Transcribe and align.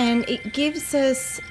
and 0.00 0.26
it 0.30 0.54
gives 0.54 0.94
us 0.94 1.42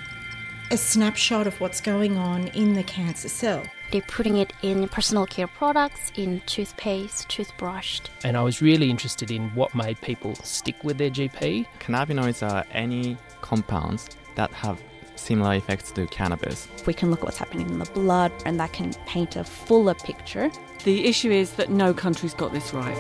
a 0.72 0.78
snapshot 0.78 1.46
of 1.46 1.62
what's 1.62 1.80
going 1.80 2.18
on 2.18 2.48
in 2.48 2.74
the 2.74 2.82
cancer 2.82 3.30
cell. 3.30 3.64
They're 3.92 4.02
putting 4.02 4.38
it 4.38 4.54
in 4.64 4.88
personal 4.88 5.28
care 5.28 5.46
products, 5.46 6.12
in 6.16 6.42
toothpaste, 6.48 7.30
toothbrush. 7.30 8.02
And 8.24 8.36
I 8.36 8.42
was 8.42 8.60
really 8.60 8.90
interested 8.90 9.30
in 9.30 9.50
what 9.50 9.76
made 9.76 10.02
people 10.02 10.34
stick 10.34 10.84
with 10.84 10.98
their 10.98 11.12
GP. 11.12 11.68
Cannabinoids 11.80 12.42
are 12.42 12.66
any 12.72 13.18
compounds 13.42 14.10
that 14.34 14.52
have 14.52 14.82
similar 15.16 15.54
effects 15.54 15.92
to 15.92 16.08
cannabis. 16.08 16.68
We 16.88 16.96
can 16.96 17.12
look 17.12 17.20
at 17.20 17.26
what's 17.26 17.38
happening 17.38 17.70
in 17.70 17.78
the 17.78 17.86
blood, 17.92 18.32
and 18.48 18.60
that 18.60 18.74
can 18.74 18.96
paint 19.06 19.36
a 19.36 19.44
fuller 19.44 19.94
picture. 19.94 20.50
The 20.86 21.06
issue 21.06 21.30
is 21.30 21.52
that 21.54 21.70
no 21.70 21.94
country's 21.94 22.34
got 22.34 22.52
this 22.52 22.74
right. 22.74 22.98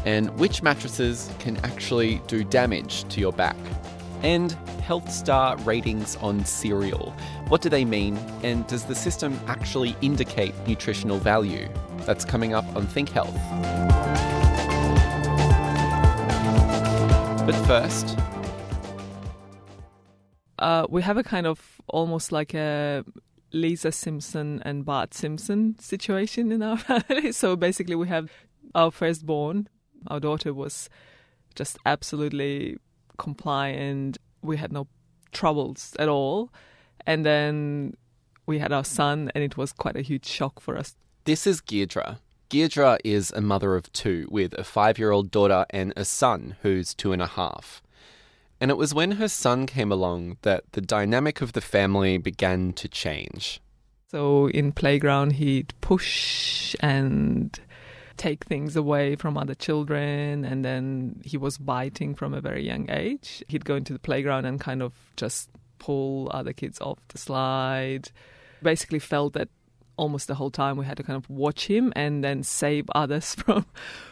and 0.05 0.29
which 0.39 0.61
mattresses 0.61 1.31
can 1.39 1.57
actually 1.65 2.21
do 2.27 2.43
damage 2.43 3.03
to 3.09 3.19
your 3.19 3.33
back. 3.33 3.57
And 4.23 4.51
health 4.81 5.11
star 5.11 5.57
ratings 5.57 6.15
on 6.17 6.45
cereal. 6.45 7.13
What 7.47 7.61
do 7.61 7.69
they 7.69 7.85
mean? 7.85 8.17
And 8.43 8.65
does 8.67 8.85
the 8.85 8.95
system 8.95 9.39
actually 9.47 9.95
indicate 10.01 10.53
nutritional 10.67 11.19
value? 11.19 11.69
That's 12.05 12.25
coming 12.25 12.53
up 12.53 12.65
on 12.75 12.87
Think 12.87 13.09
Health. 13.09 13.35
But 17.45 17.55
first, 17.65 18.17
uh, 20.59 20.85
we 20.89 21.01
have 21.01 21.17
a 21.17 21.23
kind 21.23 21.47
of 21.47 21.81
almost 21.87 22.31
like 22.31 22.53
a 22.53 23.05
Lisa 23.53 23.91
Simpson 23.91 24.61
and 24.65 24.83
Bart 24.83 25.13
Simpson 25.13 25.77
situation 25.79 26.51
in 26.51 26.61
our 26.61 26.77
family. 26.77 27.31
So 27.31 27.55
basically, 27.55 27.95
we 27.95 28.07
have 28.07 28.31
our 28.75 28.91
firstborn. 28.91 29.69
Our 30.07 30.19
daughter 30.19 30.53
was 30.53 30.89
just 31.55 31.77
absolutely 31.85 32.77
compliant. 33.17 34.17
We 34.41 34.57
had 34.57 34.71
no 34.71 34.87
troubles 35.31 35.95
at 35.99 36.09
all. 36.09 36.51
And 37.05 37.25
then 37.25 37.95
we 38.45 38.59
had 38.59 38.71
our 38.71 38.83
son, 38.83 39.31
and 39.35 39.43
it 39.43 39.57
was 39.57 39.71
quite 39.71 39.95
a 39.95 40.01
huge 40.01 40.25
shock 40.25 40.59
for 40.59 40.77
us. 40.77 40.95
this 41.25 41.45
is 41.45 41.61
Deirdre. 41.61 42.19
Deirdre 42.49 42.97
is 43.03 43.31
a 43.31 43.41
mother 43.41 43.75
of 43.75 43.91
two 43.91 44.27
with 44.31 44.53
a 44.53 44.63
five 44.63 44.97
year 44.97 45.11
old 45.11 45.31
daughter 45.31 45.65
and 45.69 45.91
a 45.97 46.05
son 46.05 46.55
who's 46.61 46.93
two 46.93 47.11
and 47.11 47.21
a 47.21 47.27
half. 47.27 47.81
And 48.61 48.71
it 48.71 48.77
was 48.77 48.93
when 48.93 49.11
her 49.13 49.27
son 49.27 49.65
came 49.65 49.91
along 49.91 50.37
that 50.43 50.63
the 50.71 50.81
dynamic 50.81 51.41
of 51.41 51.53
the 51.53 51.61
family 51.61 52.17
began 52.17 52.73
to 52.73 52.87
change. 52.87 53.61
So 54.09 54.47
in 54.49 54.71
playground, 54.71 55.33
he'd 55.33 55.73
push 55.81 56.73
and 56.79 57.59
take 58.17 58.45
things 58.45 58.75
away 58.75 59.15
from 59.15 59.37
other 59.37 59.55
children, 59.55 60.43
and 60.43 60.65
then 60.65 61.21
he 61.23 61.37
was 61.37 61.57
biting 61.57 62.15
from 62.15 62.33
a 62.33 62.41
very 62.41 62.65
young 62.65 62.89
age. 62.89 63.43
He'd 63.47 63.65
go 63.65 63.75
into 63.75 63.93
the 63.93 63.99
playground 63.99 64.45
and 64.45 64.59
kind 64.59 64.81
of 64.81 64.93
just 65.15 65.49
pull 65.79 66.29
other 66.33 66.53
kids 66.53 66.81
off 66.81 66.99
the 67.09 67.17
slide. 67.17 68.09
Basically, 68.61 68.99
felt 68.99 69.33
that 69.33 69.49
almost 69.97 70.27
the 70.27 70.35
whole 70.35 70.51
time 70.51 70.77
we 70.77 70.85
had 70.85 70.97
to 70.97 71.03
kind 71.03 71.17
of 71.17 71.29
watch 71.29 71.67
him 71.67 71.91
and 71.95 72.23
then 72.23 72.43
save 72.43 72.85
others 72.93 73.35
from 73.43 73.65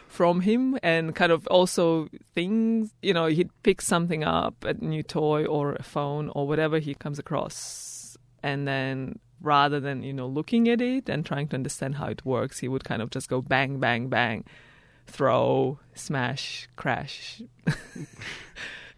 from 0.08 0.40
him 0.40 0.78
and 0.82 1.14
kind 1.14 1.30
of 1.30 1.46
also 1.48 2.08
things 2.34 2.92
you 3.02 3.14
know 3.14 3.26
he'd 3.26 3.50
pick 3.62 3.80
something 3.80 4.24
up 4.24 4.64
a 4.64 4.74
new 4.74 5.02
toy 5.02 5.44
or 5.44 5.74
a 5.74 5.82
phone 5.82 6.30
or 6.34 6.46
whatever 6.46 6.78
he 6.78 6.94
comes 6.94 7.18
across 7.18 8.16
and 8.42 8.66
then 8.66 9.18
rather 9.40 9.78
than 9.80 10.02
you 10.02 10.12
know 10.12 10.26
looking 10.26 10.68
at 10.68 10.80
it 10.80 11.08
and 11.08 11.24
trying 11.26 11.46
to 11.48 11.56
understand 11.56 11.96
how 11.96 12.06
it 12.06 12.24
works 12.24 12.58
he 12.60 12.68
would 12.68 12.84
kind 12.84 13.02
of 13.02 13.10
just 13.10 13.28
go 13.28 13.40
bang 13.40 13.78
bang 13.78 14.08
bang 14.08 14.44
throw 15.06 15.78
smash 15.94 16.68
crash 16.76 17.42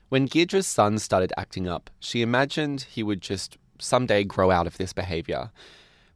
When 0.09 0.27
Deirdre's 0.27 0.67
son 0.67 0.99
started 0.99 1.35
acting 1.37 1.69
up, 1.69 1.91
she 2.01 2.23
imagined 2.23 2.81
he 2.83 3.03
would 3.03 3.21
just 3.21 3.59
someday 3.79 4.25
grow 4.25 4.51
out 4.51 4.67
of 4.67 4.79
this 4.79 4.95
behaviour. 4.95 5.51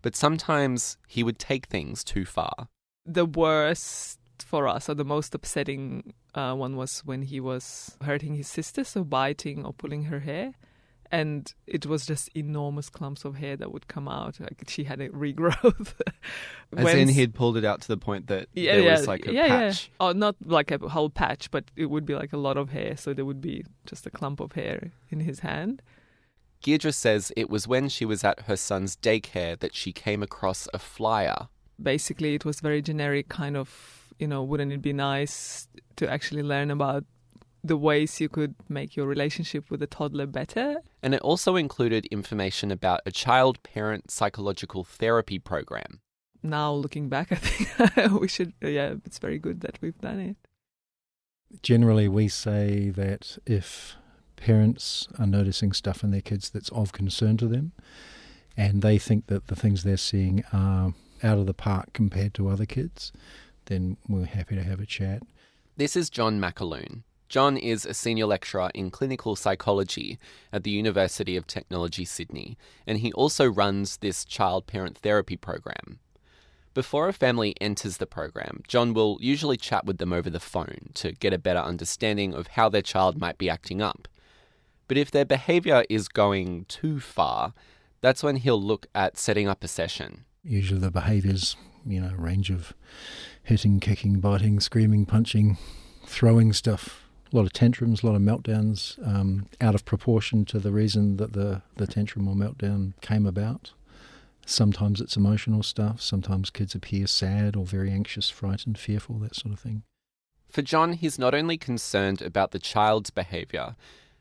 But 0.00 0.16
sometimes 0.16 0.96
he 1.06 1.22
would 1.22 1.38
take 1.38 1.66
things 1.66 2.02
too 2.02 2.24
far. 2.24 2.68
the 3.04 3.26
worst 3.26 4.18
for 4.38 4.66
us 4.66 4.88
or 4.88 4.94
the 4.94 5.04
most 5.04 5.34
upsetting 5.34 6.14
uh, 6.34 6.54
one 6.54 6.76
was 6.76 7.00
when 7.04 7.22
he 7.22 7.38
was 7.40 7.96
hurting 8.02 8.34
his 8.34 8.48
sister 8.48 8.84
so 8.84 9.04
biting 9.04 9.64
or 9.64 9.72
pulling 9.72 10.04
her 10.04 10.20
hair 10.20 10.54
and 11.12 11.52
it 11.66 11.84
was 11.84 12.06
just 12.06 12.30
enormous 12.34 12.88
clumps 12.88 13.26
of 13.26 13.36
hair 13.36 13.54
that 13.54 13.70
would 13.70 13.86
come 13.86 14.08
out 14.08 14.40
like 14.40 14.64
she 14.66 14.84
had 14.84 15.00
a 15.00 15.10
regrowth 15.10 15.92
As 16.76 16.84
When 16.84 16.98
in, 16.98 17.08
he'd 17.08 17.34
pulled 17.34 17.58
it 17.58 17.66
out 17.66 17.82
to 17.82 17.88
the 17.88 17.98
point 17.98 18.28
that 18.28 18.48
yeah, 18.54 18.76
there 18.76 18.84
yeah, 18.84 18.92
was 18.92 19.06
like 19.06 19.26
a 19.26 19.32
yeah, 19.32 19.48
patch. 19.48 19.90
Yeah. 19.90 20.06
Oh, 20.08 20.12
not 20.12 20.36
like 20.44 20.70
a 20.70 20.78
whole 20.78 21.10
patch, 21.10 21.50
but 21.50 21.64
it 21.76 21.86
would 21.86 22.06
be 22.06 22.14
like 22.14 22.32
a 22.32 22.38
lot 22.38 22.56
of 22.56 22.70
hair. 22.70 22.96
So 22.96 23.12
there 23.12 23.26
would 23.26 23.42
be 23.42 23.64
just 23.84 24.06
a 24.06 24.10
clump 24.10 24.40
of 24.40 24.52
hair 24.52 24.90
in 25.10 25.20
his 25.20 25.40
hand. 25.40 25.82
Deirdre 26.62 26.92
says 26.92 27.30
it 27.36 27.50
was 27.50 27.68
when 27.68 27.90
she 27.90 28.06
was 28.06 28.24
at 28.24 28.40
her 28.42 28.56
son's 28.56 28.96
daycare 28.96 29.58
that 29.58 29.74
she 29.74 29.92
came 29.92 30.22
across 30.22 30.66
a 30.72 30.78
flyer. 30.78 31.48
Basically, 31.82 32.34
it 32.34 32.46
was 32.46 32.60
very 32.60 32.80
generic, 32.80 33.28
kind 33.28 33.56
of, 33.56 34.14
you 34.18 34.28
know, 34.28 34.42
wouldn't 34.42 34.72
it 34.72 34.80
be 34.80 34.94
nice 34.94 35.68
to 35.96 36.10
actually 36.10 36.42
learn 36.42 36.70
about 36.70 37.04
the 37.64 37.76
ways 37.76 38.20
you 38.20 38.28
could 38.28 38.54
make 38.68 38.96
your 38.96 39.06
relationship 39.06 39.70
with 39.70 39.82
a 39.82 39.86
toddler 39.86 40.26
better? 40.26 40.82
And 41.02 41.14
it 41.14 41.20
also 41.22 41.56
included 41.56 42.06
information 42.06 42.70
about 42.70 43.00
a 43.06 43.12
child 43.12 43.62
parent 43.62 44.10
psychological 44.10 44.84
therapy 44.84 45.38
program. 45.38 46.00
Now, 46.42 46.72
looking 46.72 47.08
back, 47.08 47.32
I 47.32 47.36
think 47.36 48.12
we 48.20 48.28
should, 48.28 48.52
yeah, 48.60 48.94
it's 49.04 49.18
very 49.18 49.38
good 49.38 49.60
that 49.60 49.78
we've 49.80 49.98
done 49.98 50.20
it. 50.20 50.36
Generally, 51.62 52.08
we 52.08 52.28
say 52.28 52.90
that 52.90 53.38
if 53.46 53.96
parents 54.36 55.06
are 55.18 55.26
noticing 55.26 55.72
stuff 55.72 56.02
in 56.02 56.10
their 56.10 56.22
kids 56.22 56.50
that's 56.50 56.70
of 56.70 56.92
concern 56.92 57.36
to 57.36 57.46
them, 57.46 57.72
and 58.56 58.82
they 58.82 58.98
think 58.98 59.26
that 59.26 59.46
the 59.46 59.56
things 59.56 59.82
they're 59.82 59.96
seeing 59.96 60.44
are 60.52 60.94
out 61.22 61.38
of 61.38 61.46
the 61.46 61.54
park 61.54 61.92
compared 61.92 62.34
to 62.34 62.48
other 62.48 62.66
kids, 62.66 63.12
then 63.66 63.96
we're 64.08 64.24
happy 64.24 64.56
to 64.56 64.62
have 64.62 64.80
a 64.80 64.86
chat. 64.86 65.22
This 65.76 65.96
is 65.96 66.10
John 66.10 66.40
McAloon. 66.40 67.02
John 67.32 67.56
is 67.56 67.86
a 67.86 67.94
senior 67.94 68.26
lecturer 68.26 68.70
in 68.74 68.90
clinical 68.90 69.36
psychology 69.36 70.18
at 70.52 70.64
the 70.64 70.70
University 70.70 71.34
of 71.34 71.46
Technology, 71.46 72.04
Sydney, 72.04 72.58
and 72.86 72.98
he 72.98 73.10
also 73.14 73.46
runs 73.46 73.96
this 73.96 74.26
child 74.26 74.66
parent 74.66 74.98
therapy 74.98 75.38
program. 75.38 75.98
Before 76.74 77.08
a 77.08 77.14
family 77.14 77.54
enters 77.58 77.96
the 77.96 78.06
program, 78.06 78.60
John 78.68 78.92
will 78.92 79.16
usually 79.22 79.56
chat 79.56 79.86
with 79.86 79.96
them 79.96 80.12
over 80.12 80.28
the 80.28 80.40
phone 80.40 80.90
to 80.92 81.12
get 81.12 81.32
a 81.32 81.38
better 81.38 81.60
understanding 81.60 82.34
of 82.34 82.48
how 82.48 82.68
their 82.68 82.82
child 82.82 83.18
might 83.18 83.38
be 83.38 83.48
acting 83.48 83.80
up. 83.80 84.08
But 84.86 84.98
if 84.98 85.10
their 85.10 85.24
behaviour 85.24 85.84
is 85.88 86.08
going 86.08 86.66
too 86.66 87.00
far, 87.00 87.54
that's 88.02 88.22
when 88.22 88.36
he'll 88.36 88.62
look 88.62 88.88
at 88.94 89.16
setting 89.16 89.48
up 89.48 89.64
a 89.64 89.68
session. 89.68 90.26
Usually, 90.44 90.80
the 90.80 90.90
behaviours, 90.90 91.56
you 91.86 91.98
know, 91.98 92.12
range 92.14 92.50
of 92.50 92.74
hitting, 93.42 93.80
kicking, 93.80 94.20
biting, 94.20 94.60
screaming, 94.60 95.06
punching, 95.06 95.56
throwing 96.04 96.52
stuff. 96.52 97.01
A 97.32 97.36
lot 97.36 97.46
of 97.46 97.52
tantrums, 97.52 98.02
a 98.02 98.06
lot 98.06 98.14
of 98.14 98.20
meltdowns, 98.20 98.98
um, 99.06 99.46
out 99.60 99.74
of 99.74 99.86
proportion 99.86 100.44
to 100.46 100.58
the 100.58 100.70
reason 100.70 101.16
that 101.16 101.32
the, 101.32 101.62
the 101.76 101.86
tantrum 101.86 102.28
or 102.28 102.34
meltdown 102.34 102.92
came 103.00 103.24
about. 103.24 103.72
Sometimes 104.44 105.00
it's 105.00 105.16
emotional 105.16 105.62
stuff. 105.62 106.02
Sometimes 106.02 106.50
kids 106.50 106.74
appear 106.74 107.06
sad 107.06 107.56
or 107.56 107.64
very 107.64 107.90
anxious, 107.90 108.28
frightened, 108.28 108.78
fearful, 108.78 109.18
that 109.20 109.34
sort 109.34 109.54
of 109.54 109.60
thing. 109.60 109.82
For 110.48 110.60
John, 110.60 110.92
he's 110.92 111.18
not 111.18 111.32
only 111.32 111.56
concerned 111.56 112.20
about 112.20 112.50
the 112.50 112.58
child's 112.58 113.08
behaviour, 113.08 113.76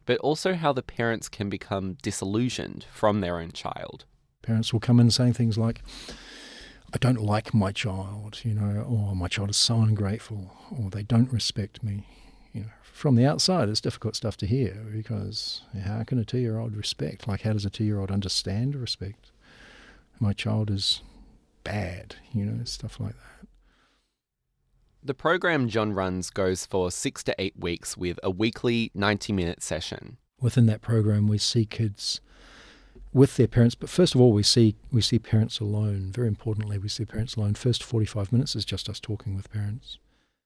but 0.06 0.18
also 0.20 0.54
how 0.54 0.72
the 0.72 0.82
parents 0.82 1.28
can 1.28 1.50
become 1.50 1.98
disillusioned 2.02 2.86
from 2.94 3.20
their 3.20 3.40
own 3.40 3.52
child. 3.52 4.06
Parents 4.42 4.72
will 4.72 4.80
come 4.80 5.02
in 5.02 5.12
saying 5.12 5.34
things 5.34 5.58
like, 5.58 5.82
I 6.94 6.98
don't 6.98 7.22
like 7.22 7.54
my 7.54 7.74
child, 7.74 8.40
you 8.44 8.54
know, 8.54 8.82
or 8.82 9.16
my 9.16 9.28
child 9.28 9.50
is 9.50 9.58
so 9.58 9.82
ungrateful, 9.82 10.56
or 10.72 10.90
they 10.90 11.04
don't 11.04 11.32
respect 11.34 11.84
me. 11.84 12.06
You 12.92 12.96
know, 12.96 12.98
from 12.98 13.16
the 13.16 13.26
outside, 13.26 13.70
it's 13.70 13.82
difficult 13.82 14.16
stuff 14.16 14.38
to 14.38 14.46
hear 14.46 14.86
because 14.94 15.62
how 15.86 16.04
can 16.04 16.20
a 16.20 16.26
two 16.26 16.40
year 16.40 16.58
old 16.58 16.76
respect? 16.76 17.28
Like, 17.28 17.42
how 17.42 17.54
does 17.54 17.66
a 17.66 17.70
two 17.70 17.84
year 17.84 18.00
old 18.00 18.12
understand 18.12 18.76
respect? 18.76 19.32
My 20.20 20.34
child 20.34 20.70
is 20.70 21.02
bad, 21.64 22.16
you 22.32 22.46
know, 22.46 22.64
stuff 22.64 23.00
like 23.00 23.14
that. 23.14 23.48
The 25.04 25.14
program 25.16 25.68
John 25.68 25.94
runs 25.94 26.30
goes 26.30 26.68
for 26.68 26.92
six 26.92 27.24
to 27.24 27.36
eight 27.40 27.58
weeks 27.58 27.98
with 27.98 28.20
a 28.22 28.30
weekly 28.30 28.92
90 28.94 29.34
minute 29.34 29.64
session. 29.64 30.18
Within 30.40 30.68
that 30.68 30.82
program, 30.82 31.28
we 31.28 31.40
see 31.40 31.66
kids 31.66 32.22
with 33.14 33.36
their 33.38 33.48
parents. 33.48 33.76
But 33.76 33.90
first 33.90 34.16
of 34.16 34.22
all, 34.22 34.32
we 34.32 34.44
see 34.44 34.76
we 34.92 35.02
see 35.02 35.20
parents 35.20 35.60
alone. 35.60 36.12
Very 36.14 36.28
importantly, 36.28 36.78
we 36.78 36.90
see 36.90 37.06
parents 37.06 37.36
alone. 37.36 37.54
First 37.56 37.84
forty 37.84 38.06
five 38.06 38.32
minutes 38.32 38.56
is 38.56 38.66
just 38.66 38.90
us 38.90 39.00
talking 39.00 39.36
with 39.36 39.52
parents. 39.52 40.00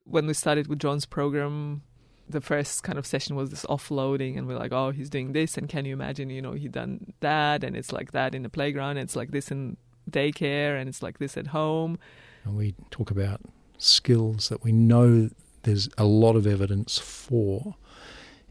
When 0.06 0.27
we 0.27 0.33
started 0.33 0.68
with 0.68 0.80
John's 0.80 1.06
program, 1.06 1.83
the 2.27 2.42
first 2.42 2.83
kind 2.83 2.98
of 2.98 3.06
session 3.06 3.36
was 3.36 3.50
this 3.50 3.66
offloading, 3.66 4.38
and 4.38 4.48
we're 4.48 4.57
like, 4.57 4.72
oh, 4.72 4.92
he's 4.92 5.10
doing 5.10 5.33
this, 5.33 5.57
and 5.57 5.69
can 5.69 5.86
you 5.86 5.94
imagine, 5.94 6.30
you 6.30 6.42
know, 6.42 6.54
he 6.54 6.68
done 6.68 7.13
that, 7.19 7.63
and 7.63 7.75
it's 7.75 7.92
like 7.92 8.12
that 8.12 8.33
in 8.33 8.44
the 8.44 8.50
playground, 8.50 8.98
it's 8.98 9.16
like 9.16 9.31
this 9.31 9.51
in 9.51 9.77
daycare, 10.10 10.80
and 10.80 10.89
it's 10.89 11.04
like 11.04 11.19
this 11.19 11.38
at 11.38 11.48
home. 11.48 12.00
And 12.44 12.56
we 12.56 12.75
talk 12.92 13.12
about 13.12 13.42
skills 13.77 14.50
that 14.50 14.63
we 14.63 14.72
know 14.72 15.30
there's 15.63 15.89
a 15.98 16.06
lot 16.06 16.36
of 16.36 16.48
evidence 16.48 16.98
for 16.98 17.75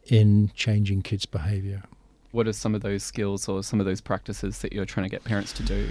in 0.07 0.51
changing 0.55 1.03
kids' 1.03 1.27
behaviour. 1.27 1.83
What 2.33 2.49
are 2.49 2.53
some 2.53 2.75
of 2.75 2.83
those 2.83 3.03
skills 3.03 3.49
or 3.49 3.63
some 3.63 3.81
of 3.81 3.87
those 3.87 4.01
practices 4.01 4.59
that 4.59 4.73
you're 4.73 4.85
trying 4.85 5.05
to 5.05 5.11
get 5.11 5.25
parents 5.25 5.53
to 5.55 5.63
do? 5.63 5.89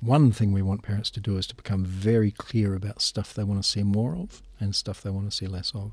One 0.00 0.32
thing 0.32 0.52
we 0.52 0.62
want 0.62 0.82
parents 0.82 1.10
to 1.10 1.20
do 1.20 1.36
is 1.36 1.46
to 1.48 1.54
become 1.54 1.84
very 1.84 2.30
clear 2.30 2.74
about 2.74 3.02
stuff 3.02 3.34
they 3.34 3.44
want 3.44 3.62
to 3.62 3.68
see 3.68 3.82
more 3.82 4.16
of 4.16 4.42
and 4.58 4.74
stuff 4.74 5.02
they 5.02 5.10
want 5.10 5.30
to 5.30 5.36
see 5.36 5.46
less 5.46 5.72
of. 5.74 5.92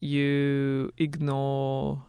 You 0.00 0.92
ignore 0.98 2.02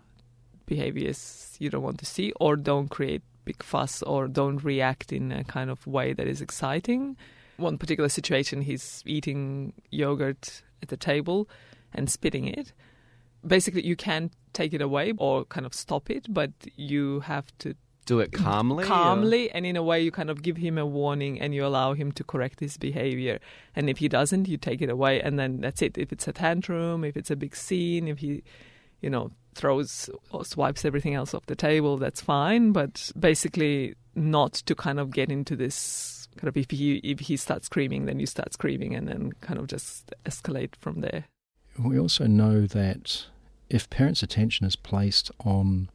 behaviors 0.65 1.55
you 1.59 1.69
don't 1.69 1.83
want 1.83 1.99
to 1.99 2.05
see, 2.05 2.33
or 2.39 2.55
don't 2.55 2.89
create 2.89 3.21
big 3.45 3.63
fuss, 3.63 4.03
or 4.03 4.27
don't 4.27 4.63
react 4.63 5.13
in 5.13 5.31
a 5.31 5.43
kind 5.43 5.69
of 5.69 5.87
way 5.87 6.13
that 6.13 6.27
is 6.27 6.41
exciting. 6.41 7.17
One 7.57 7.77
particular 7.77 8.09
situation, 8.09 8.61
he's 8.61 9.01
eating 9.05 9.73
yogurt 9.89 10.61
at 10.81 10.89
the 10.89 10.97
table 10.97 11.49
and 11.93 12.09
spitting 12.09 12.47
it. 12.47 12.73
Basically, 13.45 13.85
you 13.85 13.95
can 13.95 14.31
take 14.53 14.73
it 14.73 14.81
away 14.81 15.13
or 15.17 15.45
kind 15.45 15.65
of 15.65 15.73
stop 15.73 16.09
it, 16.09 16.25
but 16.29 16.51
you 16.75 17.21
have 17.21 17.45
to 17.59 17.75
do 18.07 18.19
it 18.19 18.31
calmly. 18.31 18.85
Calmly, 18.85 19.49
or? 19.49 19.51
and 19.53 19.65
in 19.65 19.75
a 19.75 19.83
way, 19.83 20.01
you 20.01 20.09
kind 20.09 20.31
of 20.31 20.41
give 20.41 20.57
him 20.57 20.79
a 20.79 20.85
warning 20.85 21.39
and 21.39 21.53
you 21.53 21.63
allow 21.63 21.93
him 21.93 22.11
to 22.13 22.23
correct 22.23 22.59
his 22.59 22.77
behavior. 22.77 23.39
And 23.75 23.89
if 23.89 23.99
he 23.99 24.07
doesn't, 24.07 24.47
you 24.47 24.57
take 24.57 24.81
it 24.81 24.89
away, 24.89 25.21
and 25.21 25.37
then 25.37 25.61
that's 25.61 25.83
it. 25.83 25.97
If 25.97 26.11
it's 26.11 26.27
a 26.27 26.33
tantrum, 26.33 27.03
if 27.03 27.15
it's 27.15 27.29
a 27.29 27.35
big 27.35 27.55
scene, 27.55 28.07
if 28.07 28.19
he, 28.19 28.41
you 29.01 29.11
know, 29.11 29.31
throws 29.53 30.09
or 30.31 30.43
swipes 30.45 30.85
everything 30.85 31.13
else 31.13 31.33
off 31.33 31.45
the 31.45 31.55
table, 31.55 31.97
that's 31.97 32.21
fine. 32.21 32.71
But 32.71 33.11
basically, 33.19 33.93
not 34.15 34.53
to 34.53 34.73
kind 34.73 34.99
of 34.99 35.11
get 35.11 35.29
into 35.29 35.55
this 35.55 36.27
kind 36.37 36.47
of 36.47 36.57
if 36.57 36.71
he 36.71 36.97
if 36.97 37.19
he 37.19 37.37
starts 37.37 37.65
screaming, 37.65 38.05
then 38.05 38.19
you 38.19 38.25
start 38.25 38.53
screaming, 38.53 38.95
and 38.95 39.07
then 39.07 39.33
kind 39.41 39.59
of 39.59 39.67
just 39.67 40.11
escalate 40.25 40.75
from 40.79 41.01
there. 41.01 41.25
We 41.77 41.99
also 41.99 42.25
know 42.25 42.65
that 42.65 43.25
if 43.69 43.89
parents' 43.89 44.23
attention 44.23 44.65
is 44.65 44.75
placed 44.75 45.29
on 45.43 45.89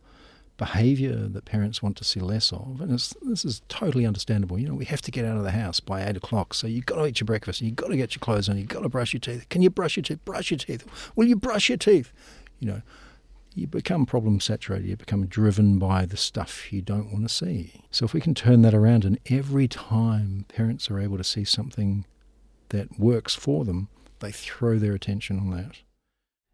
behaviour 0.63 1.27
that 1.27 1.45
parents 1.45 1.83
want 1.83 1.97
to 1.97 2.05
see 2.05 2.21
less 2.21 2.53
of, 2.53 2.81
and 2.81 2.91
this 2.93 3.45
is 3.45 3.63
totally 3.69 4.07
understandable. 4.07 4.61
You 4.61 4.69
know, 4.69 4.75
we 4.75 4.85
have 4.85 5.03
to 5.03 5.11
get 5.11 5.25
out 5.25 5.37
of 5.37 5.43
the 5.43 5.51
house 5.51 5.81
by 5.81 6.07
eight 6.07 6.17
o'clock, 6.17 6.55
so 6.55 6.69
you've 6.69 6.87
got 6.87 6.97
to 6.97 7.07
eat 7.07 7.19
your 7.19 7.27
breakfast, 7.27 7.61
you've 7.61 7.75
got 7.75 7.89
to 7.89 7.97
get 7.97 8.15
your 8.15 8.21
clothes 8.21 8.49
on, 8.49 8.57
you've 8.59 8.69
got 8.69 8.83
to 8.83 8.89
brush 8.89 9.13
your 9.13 9.19
teeth. 9.19 9.49
Can 9.49 9.61
you 9.61 9.71
brush 9.71 9.97
your 9.97 10.05
teeth? 10.05 10.25
Brush 10.25 10.53
your 10.53 10.59
teeth. 10.59 10.87
Will 11.17 11.27
you 11.27 11.35
brush 11.35 11.69
your 11.69 11.79
teeth? 11.79 12.13
You 12.61 12.69
know, 12.69 12.83
you 13.57 13.67
become 13.67 14.07
problem 14.07 14.39
saturated, 14.39 14.87
you 14.87 14.97
become 14.97 15.27
driven 15.27 15.81
by 15.81 16.07
the 16.07 16.17
stuff 16.17 16.73
you 16.73 16.81
don't 16.81 17.13
want 17.13 17.29
to 17.29 17.35
see. 17.35 17.83
So 17.91 18.05
if 18.05 18.13
we 18.13 18.21
can 18.21 18.35
turn 18.35 18.63
that 18.63 18.73
around, 18.73 19.05
and 19.05 19.19
every 19.27 19.67
time 19.67 20.45
parents 20.47 20.89
are 20.93 21.01
able 21.01 21.19
to 21.19 21.25
see 21.25 21.45
something 21.45 22.07
that 22.69 23.01
works 23.01 23.35
for 23.35 23.65
them, 23.65 23.89
they 24.21 24.31
throw 24.31 24.79
their 24.79 24.95
attention 24.95 25.41
on 25.41 25.51
that. 25.51 25.79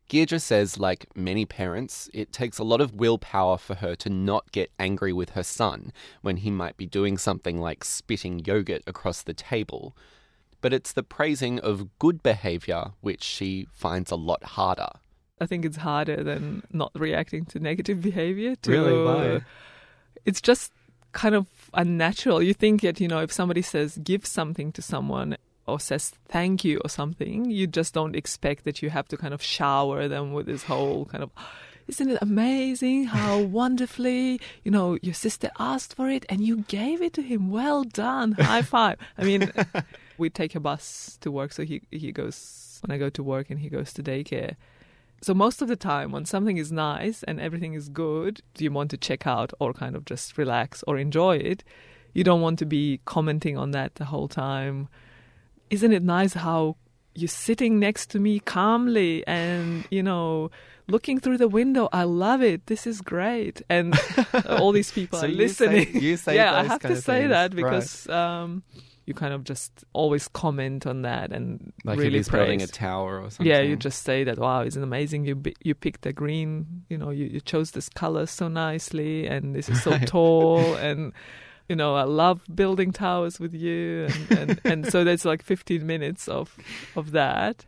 Deirdre 0.08 0.40
says, 0.40 0.78
like 0.78 1.06
many 1.14 1.44
parents, 1.44 2.08
it 2.14 2.32
takes 2.32 2.58
a 2.58 2.64
lot 2.64 2.80
of 2.80 2.94
willpower 2.94 3.58
for 3.58 3.76
her 3.76 3.94
to 3.96 4.08
not 4.08 4.50
get 4.52 4.70
angry 4.78 5.12
with 5.12 5.30
her 5.30 5.42
son 5.42 5.92
when 6.22 6.38
he 6.38 6.50
might 6.50 6.76
be 6.76 6.86
doing 6.86 7.18
something 7.18 7.60
like 7.60 7.84
spitting 7.84 8.38
yogurt 8.40 8.82
across 8.86 9.22
the 9.22 9.34
table. 9.34 9.94
But 10.60 10.72
it's 10.72 10.92
the 10.92 11.02
praising 11.02 11.60
of 11.60 11.98
good 11.98 12.22
behaviour 12.22 12.92
which 13.00 13.22
she 13.22 13.68
finds 13.70 14.10
a 14.10 14.16
lot 14.16 14.42
harder. 14.42 14.88
I 15.40 15.46
think 15.46 15.64
it's 15.64 15.76
harder 15.76 16.24
than 16.24 16.62
not 16.72 16.90
reacting 16.94 17.44
to 17.46 17.60
negative 17.60 18.02
behaviour. 18.10 18.56
To, 18.56 18.70
really? 18.70 19.04
Why? 19.04 19.40
It's 20.24 20.40
just 20.40 20.72
kind 21.12 21.34
of 21.34 21.46
unnatural. 21.74 22.42
You 22.42 22.54
think 22.54 22.80
that, 22.80 22.98
you 22.98 23.08
know, 23.08 23.20
if 23.20 23.32
somebody 23.32 23.62
says 23.62 23.98
give 24.02 24.26
something 24.26 24.72
to 24.72 24.82
someone 24.82 25.36
or 25.68 25.78
says 25.78 26.12
thank 26.28 26.64
you 26.64 26.80
or 26.84 26.88
something, 26.88 27.50
you 27.50 27.66
just 27.66 27.94
don't 27.94 28.16
expect 28.16 28.64
that 28.64 28.82
you 28.82 28.90
have 28.90 29.08
to 29.08 29.16
kind 29.16 29.34
of 29.34 29.42
shower 29.42 30.08
them 30.08 30.32
with 30.32 30.46
this 30.46 30.64
whole 30.64 31.04
kind 31.06 31.22
of 31.22 31.30
isn't 31.88 32.10
it 32.10 32.18
amazing 32.20 33.04
how 33.04 33.38
wonderfully 33.60 34.40
you 34.62 34.70
know 34.70 34.98
your 35.00 35.14
sister 35.14 35.50
asked 35.58 35.94
for 35.94 36.10
it 36.10 36.26
and 36.28 36.42
you 36.42 36.64
gave 36.68 37.00
it 37.00 37.14
to 37.14 37.22
him? 37.22 37.50
Well 37.50 37.84
done 37.84 38.32
high 38.32 38.62
five. 38.62 38.98
I 39.16 39.24
mean 39.24 39.50
we 40.18 40.30
take 40.30 40.54
a 40.54 40.60
bus 40.60 41.18
to 41.22 41.30
work 41.30 41.52
so 41.52 41.64
he 41.64 41.82
he 41.90 42.12
goes 42.12 42.80
when 42.82 42.94
i 42.94 42.98
go 42.98 43.10
to 43.10 43.22
work 43.22 43.50
and 43.50 43.58
he 43.58 43.68
goes 43.68 43.92
to 43.94 44.02
daycare. 44.02 44.56
So 45.20 45.34
most 45.34 45.62
of 45.62 45.68
the 45.68 45.76
time 45.76 46.12
when 46.12 46.26
something 46.26 46.58
is 46.58 46.70
nice 46.70 47.24
and 47.24 47.40
everything 47.40 47.74
is 47.74 47.88
good 47.88 48.40
you 48.58 48.70
want 48.70 48.90
to 48.90 48.96
check 48.96 49.26
out 49.26 49.52
or 49.58 49.72
kind 49.72 49.96
of 49.96 50.04
just 50.04 50.38
relax 50.38 50.84
or 50.86 50.96
enjoy 50.96 51.36
it? 51.36 51.64
You 52.12 52.24
don't 52.24 52.40
want 52.40 52.58
to 52.60 52.66
be 52.66 53.00
commenting 53.04 53.56
on 53.56 53.72
that 53.72 53.96
the 53.96 54.06
whole 54.06 54.28
time 54.28 54.88
isn't 55.70 55.92
it 55.92 56.02
nice 56.02 56.34
how 56.34 56.76
you're 57.14 57.28
sitting 57.28 57.78
next 57.78 58.10
to 58.10 58.20
me 58.20 58.38
calmly 58.38 59.26
and 59.26 59.84
you 59.90 60.02
know 60.02 60.50
looking 60.86 61.20
through 61.20 61.38
the 61.38 61.48
window? 61.48 61.88
I 61.92 62.04
love 62.04 62.42
it. 62.42 62.66
This 62.66 62.86
is 62.86 63.00
great. 63.00 63.62
And 63.68 63.98
all 64.48 64.72
these 64.72 64.90
people 64.90 65.18
so 65.18 65.26
are 65.26 65.28
listening 65.28 65.92
say, 65.92 66.00
you 66.00 66.16
say 66.16 66.36
yeah 66.36 66.54
i 66.54 66.64
have 66.64 66.80
to 66.80 66.96
say 66.96 67.20
things. 67.20 67.30
that 67.30 67.54
because 67.54 68.06
right. 68.08 68.42
um, 68.42 68.62
you 69.08 69.14
kind 69.14 69.32
of 69.32 69.42
just 69.42 69.84
always 69.94 70.28
comment 70.28 70.86
on 70.86 71.00
that 71.02 71.32
and 71.32 71.72
like 71.84 71.98
really 71.98 72.18
if 72.18 72.30
building 72.30 72.60
a 72.60 72.66
tower 72.66 73.20
or 73.22 73.30
something 73.30 73.46
yeah 73.46 73.60
you 73.60 73.74
just 73.74 74.02
say 74.02 74.22
that 74.22 74.38
wow 74.38 74.60
it's 74.60 74.76
amazing. 74.76 75.24
You 75.24 75.42
you 75.62 75.74
picked 75.74 76.02
the 76.02 76.12
green 76.12 76.84
you 76.90 76.98
know 76.98 77.08
you, 77.08 77.24
you 77.24 77.40
chose 77.40 77.70
this 77.70 77.88
color 77.88 78.26
so 78.26 78.48
nicely 78.48 79.26
and 79.26 79.54
this 79.54 79.70
is 79.70 79.82
so 79.82 79.98
tall 80.06 80.74
and 80.74 81.14
you 81.68 81.76
know, 81.76 81.94
I 81.94 82.04
love 82.04 82.42
building 82.54 82.92
towers 82.92 83.38
with 83.38 83.54
you, 83.54 84.08
and, 84.30 84.38
and, 84.38 84.60
and 84.64 84.92
so 84.92 85.04
there's 85.04 85.24
like 85.24 85.42
15 85.42 85.86
minutes 85.86 86.26
of 86.28 86.56
of 86.96 87.12
that, 87.12 87.66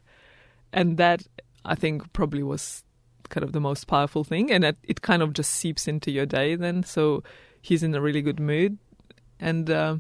and 0.72 0.96
that 0.96 1.26
I 1.64 1.74
think 1.74 2.12
probably 2.12 2.42
was 2.42 2.82
kind 3.28 3.44
of 3.44 3.52
the 3.52 3.60
most 3.60 3.86
powerful 3.86 4.24
thing, 4.24 4.50
and 4.50 4.64
it, 4.64 4.76
it 4.82 5.02
kind 5.02 5.22
of 5.22 5.32
just 5.32 5.52
seeps 5.52 5.86
into 5.86 6.10
your 6.10 6.26
day 6.26 6.56
then. 6.56 6.82
So 6.82 7.22
he's 7.60 7.82
in 7.82 7.94
a 7.94 8.00
really 8.00 8.22
good 8.22 8.40
mood, 8.40 8.78
and 9.38 9.70
uh, 9.70 9.96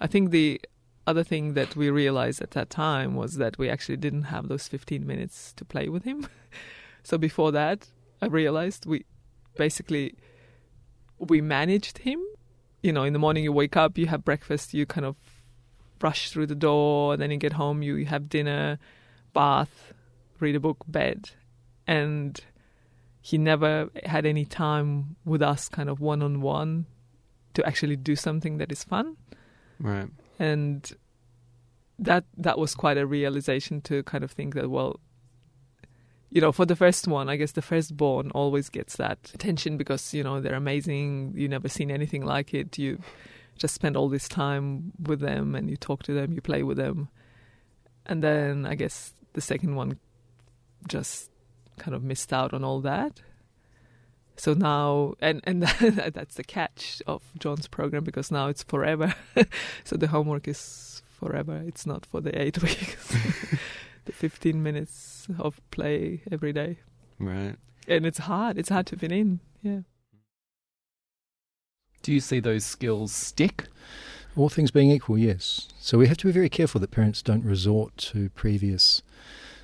I 0.00 0.06
think 0.06 0.30
the 0.30 0.60
other 1.06 1.24
thing 1.24 1.54
that 1.54 1.74
we 1.74 1.90
realized 1.90 2.40
at 2.40 2.52
that 2.52 2.70
time 2.70 3.14
was 3.16 3.36
that 3.36 3.58
we 3.58 3.68
actually 3.68 3.96
didn't 3.96 4.24
have 4.24 4.46
those 4.46 4.68
15 4.68 5.04
minutes 5.04 5.52
to 5.54 5.64
play 5.64 5.88
with 5.88 6.04
him. 6.04 6.28
so 7.02 7.18
before 7.18 7.50
that, 7.50 7.88
I 8.20 8.26
realized 8.26 8.86
we 8.86 9.04
basically 9.56 10.14
we 11.18 11.40
managed 11.40 11.98
him 11.98 12.20
you 12.82 12.92
know, 12.92 13.04
in 13.04 13.12
the 13.12 13.18
morning 13.18 13.44
you 13.44 13.52
wake 13.52 13.76
up, 13.76 13.96
you 13.96 14.06
have 14.06 14.24
breakfast, 14.24 14.74
you 14.74 14.86
kind 14.86 15.06
of 15.06 15.16
rush 16.00 16.30
through 16.30 16.46
the 16.46 16.54
door, 16.54 17.16
then 17.16 17.30
you 17.30 17.36
get 17.36 17.52
home, 17.52 17.82
you 17.82 18.04
have 18.06 18.28
dinner, 18.28 18.78
bath, 19.32 19.92
read 20.40 20.56
a 20.56 20.60
book, 20.60 20.78
bed. 20.88 21.30
And 21.86 22.38
he 23.20 23.38
never 23.38 23.88
had 24.04 24.26
any 24.26 24.44
time 24.44 25.16
with 25.24 25.42
us 25.42 25.68
kind 25.68 25.88
of 25.88 26.00
one 26.00 26.22
on 26.22 26.40
one 26.40 26.86
to 27.54 27.64
actually 27.64 27.96
do 27.96 28.16
something 28.16 28.58
that 28.58 28.72
is 28.72 28.82
fun. 28.82 29.16
Right. 29.78 30.08
And 30.38 30.90
that 31.98 32.24
that 32.36 32.58
was 32.58 32.74
quite 32.74 32.98
a 32.98 33.06
realization 33.06 33.80
to 33.82 34.02
kind 34.02 34.24
of 34.24 34.32
think 34.32 34.54
that 34.54 34.68
well 34.68 34.98
you 36.32 36.40
know, 36.40 36.50
for 36.50 36.64
the 36.64 36.74
first 36.74 37.06
one, 37.06 37.28
I 37.28 37.36
guess 37.36 37.52
the 37.52 37.60
firstborn 37.60 38.30
always 38.30 38.70
gets 38.70 38.96
that 38.96 39.30
attention 39.34 39.76
because, 39.76 40.14
you 40.14 40.24
know, 40.24 40.40
they're 40.40 40.54
amazing. 40.54 41.34
You've 41.36 41.50
never 41.50 41.68
seen 41.68 41.90
anything 41.90 42.24
like 42.24 42.54
it. 42.54 42.78
You 42.78 43.00
just 43.58 43.74
spend 43.74 43.98
all 43.98 44.08
this 44.08 44.28
time 44.28 44.92
with 44.98 45.20
them 45.20 45.54
and 45.54 45.68
you 45.68 45.76
talk 45.76 46.02
to 46.04 46.14
them, 46.14 46.32
you 46.32 46.40
play 46.40 46.62
with 46.62 46.78
them. 46.78 47.08
And 48.06 48.22
then 48.22 48.64
I 48.64 48.76
guess 48.76 49.12
the 49.34 49.42
second 49.42 49.76
one 49.76 49.98
just 50.88 51.30
kind 51.78 51.94
of 51.94 52.02
missed 52.02 52.32
out 52.32 52.54
on 52.54 52.64
all 52.64 52.80
that. 52.80 53.20
So 54.36 54.54
now, 54.54 55.12
and, 55.20 55.42
and 55.44 55.62
that's 55.80 56.36
the 56.36 56.44
catch 56.44 57.02
of 57.06 57.22
John's 57.38 57.68
program 57.68 58.04
because 58.04 58.30
now 58.30 58.48
it's 58.48 58.62
forever. 58.62 59.14
so 59.84 59.98
the 59.98 60.08
homework 60.08 60.48
is 60.48 61.02
forever. 61.10 61.62
It's 61.66 61.84
not 61.84 62.06
for 62.06 62.22
the 62.22 62.40
eight 62.40 62.62
weeks 62.62 63.14
the 64.04 64.12
15 64.12 64.62
minutes 64.62 65.28
of 65.38 65.60
play 65.70 66.22
every 66.30 66.52
day. 66.52 66.78
Right. 67.18 67.56
And 67.88 68.06
it's 68.06 68.18
hard. 68.18 68.58
It's 68.58 68.68
hard 68.68 68.86
to 68.86 68.96
fit 68.96 69.12
in. 69.12 69.40
Yeah. 69.62 69.80
Do 72.02 72.12
you 72.12 72.20
see 72.20 72.40
those 72.40 72.64
skills 72.64 73.12
stick? 73.12 73.66
All 74.34 74.48
things 74.48 74.70
being 74.70 74.90
equal, 74.90 75.18
yes. 75.18 75.68
So 75.78 75.98
we 75.98 76.08
have 76.08 76.16
to 76.18 76.26
be 76.26 76.32
very 76.32 76.48
careful 76.48 76.80
that 76.80 76.90
parents 76.90 77.22
don't 77.22 77.44
resort 77.44 77.96
to 77.98 78.30
previous 78.30 79.02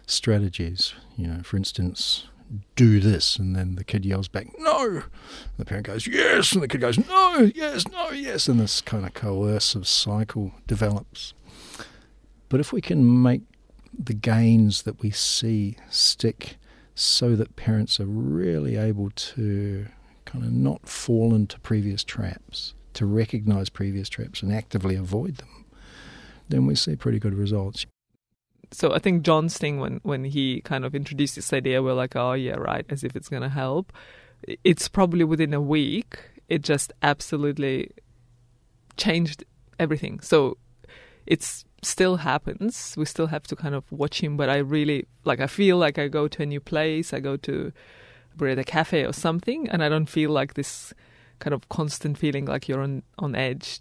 strategies. 0.06 0.94
You 1.16 1.26
know, 1.26 1.42
for 1.42 1.56
instance, 1.56 2.26
do 2.76 3.00
this. 3.00 3.36
And 3.36 3.56
then 3.56 3.74
the 3.74 3.84
kid 3.84 4.04
yells 4.04 4.28
back, 4.28 4.46
no. 4.58 4.86
And 4.86 5.02
the 5.56 5.64
parent 5.64 5.86
goes, 5.86 6.06
yes. 6.06 6.52
And 6.52 6.62
the 6.62 6.68
kid 6.68 6.80
goes, 6.80 6.98
no, 7.08 7.50
yes, 7.54 7.88
no, 7.88 8.10
yes. 8.10 8.46
And 8.46 8.60
this 8.60 8.80
kind 8.80 9.04
of 9.04 9.14
coercive 9.14 9.88
cycle 9.88 10.52
develops. 10.66 11.34
But 12.48 12.60
if 12.60 12.72
we 12.72 12.80
can 12.80 13.22
make 13.22 13.42
the 13.98 14.14
gains 14.14 14.82
that 14.82 15.00
we 15.02 15.10
see 15.10 15.76
stick 15.90 16.56
so 16.94 17.34
that 17.36 17.56
parents 17.56 17.98
are 17.98 18.06
really 18.06 18.76
able 18.76 19.10
to 19.10 19.86
kind 20.24 20.44
of 20.44 20.52
not 20.52 20.88
fall 20.88 21.34
into 21.34 21.58
previous 21.60 22.04
traps, 22.04 22.74
to 22.94 23.06
recognize 23.06 23.68
previous 23.68 24.08
traps 24.08 24.42
and 24.42 24.52
actively 24.52 24.94
avoid 24.94 25.36
them, 25.36 25.64
then 26.48 26.66
we 26.66 26.74
see 26.74 26.96
pretty 26.96 27.18
good 27.18 27.34
results. 27.34 27.86
So 28.70 28.92
I 28.92 28.98
think 28.98 29.22
John's 29.22 29.56
thing 29.56 29.80
when 29.80 30.00
when 30.02 30.24
he 30.24 30.60
kind 30.60 30.84
of 30.84 30.94
introduced 30.94 31.36
this 31.36 31.52
idea, 31.52 31.82
we're 31.82 31.94
like, 31.94 32.14
oh 32.16 32.34
yeah, 32.34 32.56
right, 32.56 32.84
as 32.90 33.02
if 33.02 33.16
it's 33.16 33.28
going 33.28 33.42
to 33.42 33.48
help. 33.48 33.92
It's 34.62 34.88
probably 34.88 35.24
within 35.24 35.54
a 35.54 35.60
week. 35.60 36.18
It 36.48 36.62
just 36.62 36.92
absolutely 37.02 37.90
changed 38.96 39.44
everything. 39.78 40.20
So 40.20 40.58
it's 41.26 41.64
still 41.82 42.16
happens. 42.16 42.94
We 42.96 43.04
still 43.04 43.28
have 43.28 43.44
to 43.44 43.56
kind 43.56 43.74
of 43.74 43.90
watch 43.90 44.22
him, 44.22 44.36
but 44.36 44.48
I 44.48 44.58
really 44.58 45.06
like. 45.24 45.40
I 45.40 45.46
feel 45.46 45.76
like 45.76 45.98
I 45.98 46.08
go 46.08 46.28
to 46.28 46.42
a 46.42 46.46
new 46.46 46.60
place. 46.60 47.12
I 47.12 47.20
go 47.20 47.36
to 47.38 47.72
we're 48.38 48.62
cafe 48.62 49.04
or 49.04 49.12
something, 49.12 49.68
and 49.68 49.82
I 49.82 49.88
don't 49.88 50.08
feel 50.08 50.30
like 50.30 50.54
this 50.54 50.94
kind 51.38 51.54
of 51.54 51.68
constant 51.68 52.18
feeling 52.18 52.46
like 52.46 52.68
you're 52.68 52.82
on 52.82 53.02
on 53.18 53.34
edge. 53.34 53.80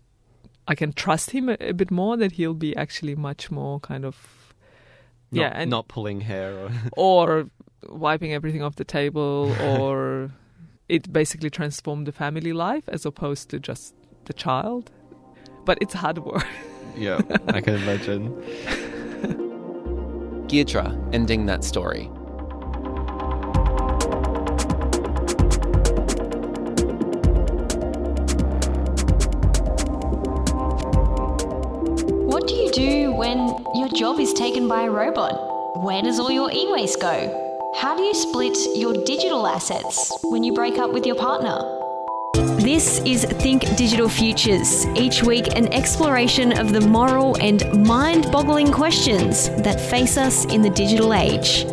I 0.67 0.75
can 0.75 0.91
trust 0.93 1.31
him 1.31 1.49
a, 1.49 1.57
a 1.59 1.73
bit 1.73 1.91
more 1.91 2.17
that 2.17 2.33
he'll 2.33 2.53
be 2.53 2.75
actually 2.75 3.15
much 3.15 3.49
more 3.49 3.79
kind 3.79 4.03
of 4.03 4.53
not, 5.31 5.41
yeah, 5.41 5.51
and 5.55 5.69
not 5.69 5.87
pulling 5.87 6.21
hair 6.21 6.57
or 6.57 6.71
or 6.97 7.49
wiping 7.89 8.33
everything 8.33 8.63
off 8.63 8.75
the 8.75 8.85
table 8.85 9.55
or 9.61 10.31
it 10.89 11.11
basically 11.11 11.49
transformed 11.49 12.07
the 12.07 12.11
family 12.11 12.53
life 12.53 12.83
as 12.87 13.05
opposed 13.05 13.49
to 13.49 13.59
just 13.59 13.93
the 14.25 14.33
child. 14.33 14.91
But 15.65 15.77
it's 15.81 15.93
hard 15.93 16.19
work. 16.19 16.47
yeah, 16.97 17.21
I 17.47 17.61
can 17.61 17.75
imagine. 17.75 18.33
Deirdre 20.47 20.97
ending 21.13 21.45
that 21.45 21.63
story. 21.63 22.05
What 32.25 32.47
do 32.47 32.53
you 32.55 32.71
do 32.71 33.11
when 33.13 33.37
your 33.75 33.89
job 33.89 34.19
is 34.19 34.33
taken 34.33 34.67
by 34.67 34.83
a 34.83 34.89
robot? 34.89 35.83
Where 35.83 36.01
does 36.01 36.19
all 36.19 36.31
your 36.31 36.51
e 36.51 36.67
waste 36.71 36.99
go? 36.99 37.43
How 37.75 37.95
do 37.95 38.01
you 38.01 38.13
split 38.15 38.57
your 38.75 38.93
digital 39.05 39.45
assets 39.45 40.11
when 40.23 40.43
you 40.43 40.53
break 40.53 40.77
up 40.77 40.91
with 40.91 41.05
your 41.05 41.15
partner? 41.15 41.76
This 42.67 42.99
is 43.05 43.23
Think 43.23 43.61
Digital 43.77 44.09
Futures. 44.09 44.85
Each 44.87 45.23
week, 45.23 45.55
an 45.55 45.71
exploration 45.71 46.51
of 46.51 46.73
the 46.73 46.81
moral 46.81 47.37
and 47.41 47.87
mind 47.87 48.29
boggling 48.29 48.73
questions 48.73 49.47
that 49.61 49.79
face 49.79 50.17
us 50.17 50.43
in 50.43 50.61
the 50.61 50.69
digital 50.69 51.13
age. 51.13 51.63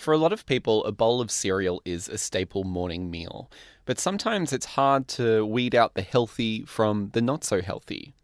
For 0.00 0.14
a 0.14 0.18
lot 0.18 0.32
of 0.32 0.46
people, 0.46 0.82
a 0.86 0.92
bowl 0.92 1.20
of 1.20 1.30
cereal 1.30 1.82
is 1.84 2.08
a 2.08 2.16
staple 2.16 2.64
morning 2.64 3.10
meal, 3.10 3.50
but 3.84 3.98
sometimes 3.98 4.50
it's 4.50 4.64
hard 4.64 5.08
to 5.08 5.44
weed 5.44 5.74
out 5.74 5.92
the 5.92 6.00
healthy 6.00 6.64
from 6.64 7.10
the 7.12 7.20
not 7.20 7.44
so 7.44 7.60
healthy. 7.60 8.14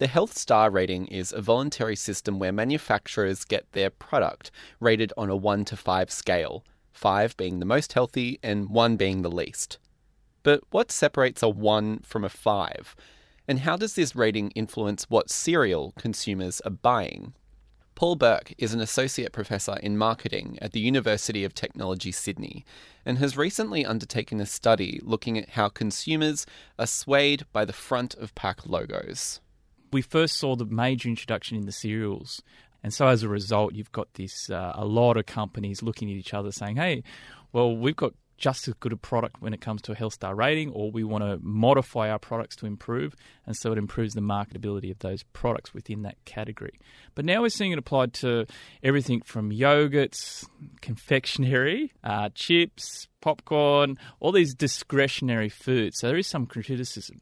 The 0.00 0.06
Health 0.06 0.36
Star 0.36 0.70
rating 0.70 1.06
is 1.06 1.32
a 1.32 1.40
voluntary 1.40 1.96
system 1.96 2.38
where 2.38 2.52
manufacturers 2.52 3.46
get 3.46 3.72
their 3.72 3.88
product 3.88 4.50
rated 4.80 5.14
on 5.16 5.30
a 5.30 5.34
1 5.34 5.64
to 5.64 5.78
5 5.78 6.10
scale, 6.10 6.62
5 6.92 7.38
being 7.38 7.58
the 7.58 7.64
most 7.64 7.94
healthy 7.94 8.38
and 8.42 8.68
1 8.68 8.98
being 8.98 9.22
the 9.22 9.30
least. 9.30 9.78
But 10.42 10.62
what 10.72 10.92
separates 10.92 11.42
a 11.42 11.48
1 11.48 12.00
from 12.00 12.22
a 12.22 12.28
5? 12.28 12.94
And 13.48 13.60
how 13.60 13.78
does 13.78 13.94
this 13.94 14.14
rating 14.14 14.50
influence 14.50 15.04
what 15.08 15.30
cereal 15.30 15.94
consumers 15.96 16.60
are 16.66 16.70
buying? 16.70 17.32
Paul 17.98 18.14
Burke 18.14 18.54
is 18.58 18.72
an 18.72 18.80
associate 18.80 19.32
professor 19.32 19.74
in 19.74 19.98
marketing 19.98 20.56
at 20.62 20.70
the 20.70 20.78
University 20.78 21.42
of 21.42 21.52
Technology 21.52 22.12
Sydney 22.12 22.64
and 23.04 23.18
has 23.18 23.36
recently 23.36 23.84
undertaken 23.84 24.40
a 24.40 24.46
study 24.46 25.00
looking 25.02 25.36
at 25.36 25.48
how 25.48 25.68
consumers 25.68 26.46
are 26.78 26.86
swayed 26.86 27.44
by 27.52 27.64
the 27.64 27.72
front 27.72 28.14
of 28.14 28.36
pack 28.36 28.64
logos. 28.64 29.40
We 29.92 30.00
first 30.00 30.36
saw 30.36 30.54
the 30.54 30.64
major 30.64 31.08
introduction 31.08 31.56
in 31.56 31.66
the 31.66 31.72
cereals. 31.72 32.40
And 32.84 32.94
so 32.94 33.08
as 33.08 33.24
a 33.24 33.28
result, 33.28 33.74
you've 33.74 33.90
got 33.90 34.14
this 34.14 34.48
uh, 34.48 34.74
a 34.76 34.84
lot 34.84 35.16
of 35.16 35.26
companies 35.26 35.82
looking 35.82 36.08
at 36.08 36.16
each 36.16 36.32
other 36.32 36.52
saying, 36.52 36.76
hey, 36.76 37.02
well, 37.52 37.76
we've 37.76 37.96
got 37.96 38.14
just 38.38 38.68
as 38.68 38.74
good 38.74 38.92
a 38.92 38.96
product 38.96 39.42
when 39.42 39.52
it 39.52 39.60
comes 39.60 39.82
to 39.82 39.92
a 39.92 39.94
health 39.94 40.14
star 40.14 40.34
rating, 40.34 40.70
or 40.70 40.90
we 40.90 41.04
want 41.04 41.24
to 41.24 41.38
modify 41.42 42.08
our 42.08 42.18
products 42.18 42.56
to 42.56 42.66
improve, 42.66 43.14
and 43.44 43.56
so 43.56 43.72
it 43.72 43.78
improves 43.78 44.14
the 44.14 44.20
marketability 44.20 44.90
of 44.90 44.98
those 45.00 45.24
products 45.24 45.74
within 45.74 46.02
that 46.02 46.24
category. 46.24 46.78
But 47.14 47.24
now 47.24 47.42
we're 47.42 47.50
seeing 47.50 47.72
it 47.72 47.78
applied 47.78 48.14
to 48.14 48.46
everything 48.82 49.20
from 49.22 49.50
yogurts, 49.50 50.46
confectionery, 50.80 51.92
uh, 52.02 52.30
chips, 52.34 53.08
popcorn, 53.20 53.98
all 54.20 54.32
these 54.32 54.54
discretionary 54.54 55.48
foods. 55.48 55.98
So 55.98 56.06
there 56.06 56.16
is 56.16 56.28
some 56.28 56.46
criticism. 56.46 57.20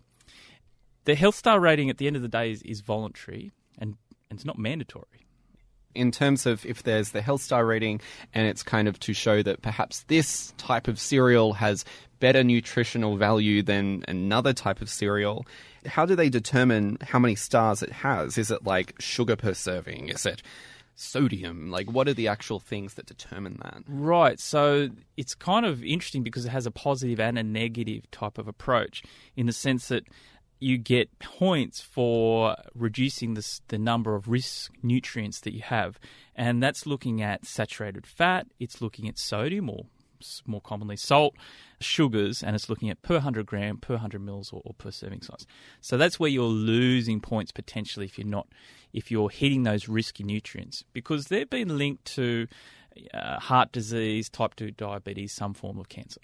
The 1.05 1.15
health 1.15 1.37
star 1.37 1.59
rating 1.59 1.89
at 1.89 1.99
the 1.99 2.07
end 2.07 2.17
of 2.17 2.23
the 2.23 2.29
day 2.29 2.51
is, 2.51 2.63
is 2.63 2.81
voluntary 2.81 3.53
and, 3.79 3.97
and 4.29 4.39
it's 4.39 4.45
not 4.45 4.59
mandatory 4.59 5.26
in 5.97 6.11
terms 6.11 6.47
of 6.47 6.65
if 6.67 6.83
there's 6.83 7.11
the 7.11 7.23
health 7.23 7.43
star 7.43 7.67
rating 7.67 8.01
and 8.35 8.47
it's 8.47 8.63
kind 8.63 8.89
of 8.89 8.99
to 9.01 9.13
show 9.13 9.43
that 9.43 9.63
perhaps 9.63 10.05
this 10.09 10.53
type 10.57 10.89
of 10.89 10.99
cereal 10.99 11.55
has 11.55 11.85
better 12.21 12.43
nutritional 12.43 13.17
value 13.17 13.63
than 13.63 14.03
another 14.09 14.53
type 14.53 14.81
of 14.81 14.89
cereal 14.89 15.47
how 15.87 16.07
do 16.07 16.15
they 16.15 16.29
determine 16.29 16.99
how 17.01 17.19
many 17.19 17.35
stars 17.35 17.83
it 17.83 17.93
has? 17.93 18.39
Is 18.39 18.51
it 18.51 18.65
like 18.65 18.95
sugar 18.99 19.37
per 19.37 19.55
serving? 19.55 20.09
Is 20.09 20.27
it 20.27 20.43
sodium? 20.95 21.71
Like 21.71 21.91
what 21.91 22.09
are 22.09 22.15
the 22.15 22.29
actual 22.29 22.59
things 22.59 22.95
that 22.95 23.07
determine 23.07 23.59
that? 23.63 23.83
Right. 23.87 24.39
So 24.41 24.91
it's 25.17 25.35
kind 25.35 25.67
of 25.67 25.85
interesting 25.85 26.23
because 26.23 26.45
it 26.45 26.51
has 26.51 26.67
a 26.67 26.71
positive 26.71 27.21
and 27.21 27.39
a 27.39 27.43
negative 27.43 28.11
type 28.11 28.39
of 28.39 28.49
approach 28.49 29.03
in 29.37 29.47
the 29.47 29.53
sense 29.53 29.89
that 29.89 30.05
you 30.59 30.79
get 30.79 31.19
points 31.19 31.81
for 31.81 32.57
reducing 32.75 33.35
the, 33.35 33.61
the 33.69 33.79
number 33.79 34.15
of 34.15 34.29
risk 34.29 34.73
nutrients 34.83 35.41
that 35.41 35.53
you 35.53 35.63
have. 35.63 35.99
And 36.35 36.63
that's 36.63 36.87
looking 36.87 37.23
at 37.23 37.45
saturated 37.47 38.07
fat, 38.07 38.47
it's 38.59 38.81
looking 38.81 39.09
at 39.09 39.19
sodium 39.19 39.69
or 39.69 39.87
more 40.47 40.61
commonly 40.61 40.97
salt, 40.97 41.35
sugars, 41.81 42.43
and 42.43 42.57
it's 42.57 42.69
looking 42.69 42.91
at 42.91 43.03
per 43.03 43.15
100 43.15 43.47
gram, 43.47 43.77
per 43.77 43.95
100 43.95 44.21
mils, 44.21 44.51
or, 44.53 44.63
or, 44.65 44.75
per 44.75 44.91
serving 44.91 45.23
size. 45.23 45.47
So 45.81 45.97
that's 45.97 46.19
where 46.19 46.31
you're 46.31 46.45
losing 46.45 47.21
points 47.21 47.53
potentially 47.53 48.07
if 48.07 48.19
you're 48.19 48.27
not, 48.27 48.49
if 48.93 49.11
you're 49.11 49.31
hitting 49.31 49.65
those 49.65 49.89
risky 49.89 50.25
nutrients 50.25 50.85
because 50.93 51.27
they've 51.27 51.49
been 51.49 51.77
linked 51.77 52.05
to 52.17 52.47
uh, 53.13 53.39
heart 53.41 53.73
disease, 53.73 54.29
type 54.29 54.55
2 54.57 54.71
diabetes, 54.73 55.33
some 55.33 55.55
form 55.55 55.79
of 55.79 55.89
cancer. 55.89 56.21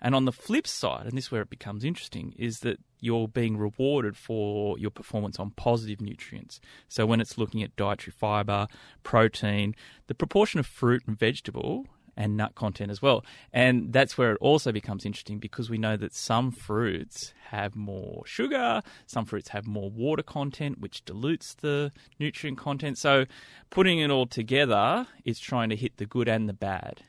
And 0.00 0.14
on 0.14 0.24
the 0.24 0.32
flip 0.32 0.66
side, 0.66 1.06
and 1.06 1.16
this 1.16 1.26
is 1.26 1.32
where 1.32 1.42
it 1.42 1.50
becomes 1.50 1.84
interesting, 1.84 2.34
is 2.38 2.60
that 2.60 2.78
you're 3.00 3.28
being 3.28 3.56
rewarded 3.56 4.16
for 4.16 4.78
your 4.78 4.90
performance 4.90 5.38
on 5.38 5.50
positive 5.50 6.00
nutrients. 6.00 6.60
So 6.88 7.06
when 7.06 7.20
it's 7.20 7.36
looking 7.36 7.62
at 7.62 7.76
dietary 7.76 8.14
fiber, 8.18 8.66
protein, 9.02 9.74
the 10.06 10.14
proportion 10.14 10.60
of 10.60 10.66
fruit 10.66 11.02
and 11.06 11.18
vegetable 11.18 11.86
and 12.16 12.36
nut 12.36 12.54
content 12.54 12.90
as 12.90 13.02
well. 13.02 13.24
And 13.52 13.92
that's 13.92 14.16
where 14.16 14.32
it 14.32 14.38
also 14.40 14.72
becomes 14.72 15.04
interesting 15.04 15.38
because 15.38 15.70
we 15.70 15.78
know 15.78 15.96
that 15.96 16.14
some 16.14 16.50
fruits 16.50 17.34
have 17.50 17.76
more 17.76 18.22
sugar, 18.26 18.82
some 19.06 19.24
fruits 19.24 19.48
have 19.50 19.66
more 19.66 19.90
water 19.90 20.22
content, 20.22 20.80
which 20.80 21.04
dilutes 21.04 21.54
the 21.54 21.92
nutrient 22.18 22.58
content. 22.58 22.98
So 22.98 23.26
putting 23.70 23.98
it 23.98 24.10
all 24.10 24.26
together 24.26 25.06
it's 25.24 25.40
trying 25.40 25.70
to 25.70 25.76
hit 25.76 25.96
the 25.96 26.06
good 26.06 26.28
and 26.28 26.48
the 26.48 26.52
bad. 26.52 27.02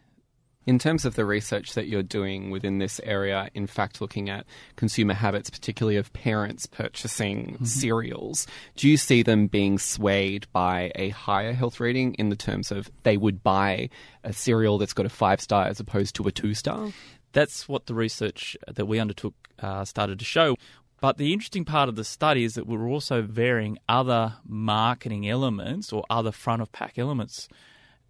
In 0.66 0.80
terms 0.80 1.06
of 1.06 1.14
the 1.14 1.26
research 1.26 1.76
that 1.76 1.88
you're 1.88 2.02
doing 2.02 2.50
within 2.50 2.80
this 2.80 3.00
area, 3.04 3.50
in 3.54 3.68
fact, 3.68 4.02
looking 4.02 4.30
at 4.30 4.46
consumer 4.76 5.14
habits, 5.14 5.50
particularly 5.50 5.96
of 5.96 6.12
parents 6.14 6.66
purchasing 6.66 7.54
mm-hmm. 7.54 7.66
cereals, 7.66 8.48
do 8.76 8.90
you 8.90 8.98
see 8.98 9.22
them 9.22 9.46
being 9.46 9.78
swayed 9.78 10.48
by 10.54 10.92
a 10.96 11.10
higher 11.10 11.54
health 11.54 11.80
rating 11.80 12.16
in 12.16 12.30
the 12.30 12.36
terms 12.36 12.72
of 12.72 12.90
they 13.04 13.16
would 13.16 13.44
buy 13.44 13.90
a 14.24 14.34
cereal 14.34 14.80
that's 14.80 14.94
got 14.94 15.06
a 15.06 15.10
five 15.10 15.40
star 15.40 15.68
as 15.68 15.80
opposed 15.80 16.16
to 16.16 16.28
a 16.28 16.32
two 16.32 16.56
star? 16.56 16.92
That's 17.34 17.70
what 17.70 17.86
the 17.86 17.94
research 17.94 18.58
that 18.66 18.86
we 18.86 18.98
undertook 18.98 19.36
uh, 19.60 19.86
started 19.86 20.20
to 20.20 20.26
show 20.26 20.56
But 21.00 21.18
the 21.18 21.34
interesting 21.34 21.66
part 21.66 21.90
of 21.90 21.96
the 21.96 22.04
study 22.04 22.44
is 22.44 22.56
that 22.56 22.66
we're 22.66 22.90
also 22.90 23.22
varying 23.22 23.78
other 23.88 24.36
marketing 24.44 25.30
elements 25.30 25.94
or 25.94 26.04
other 26.10 26.32
front 26.32 26.62
of 26.62 26.72
pack 26.72 26.98
elements 26.98 27.48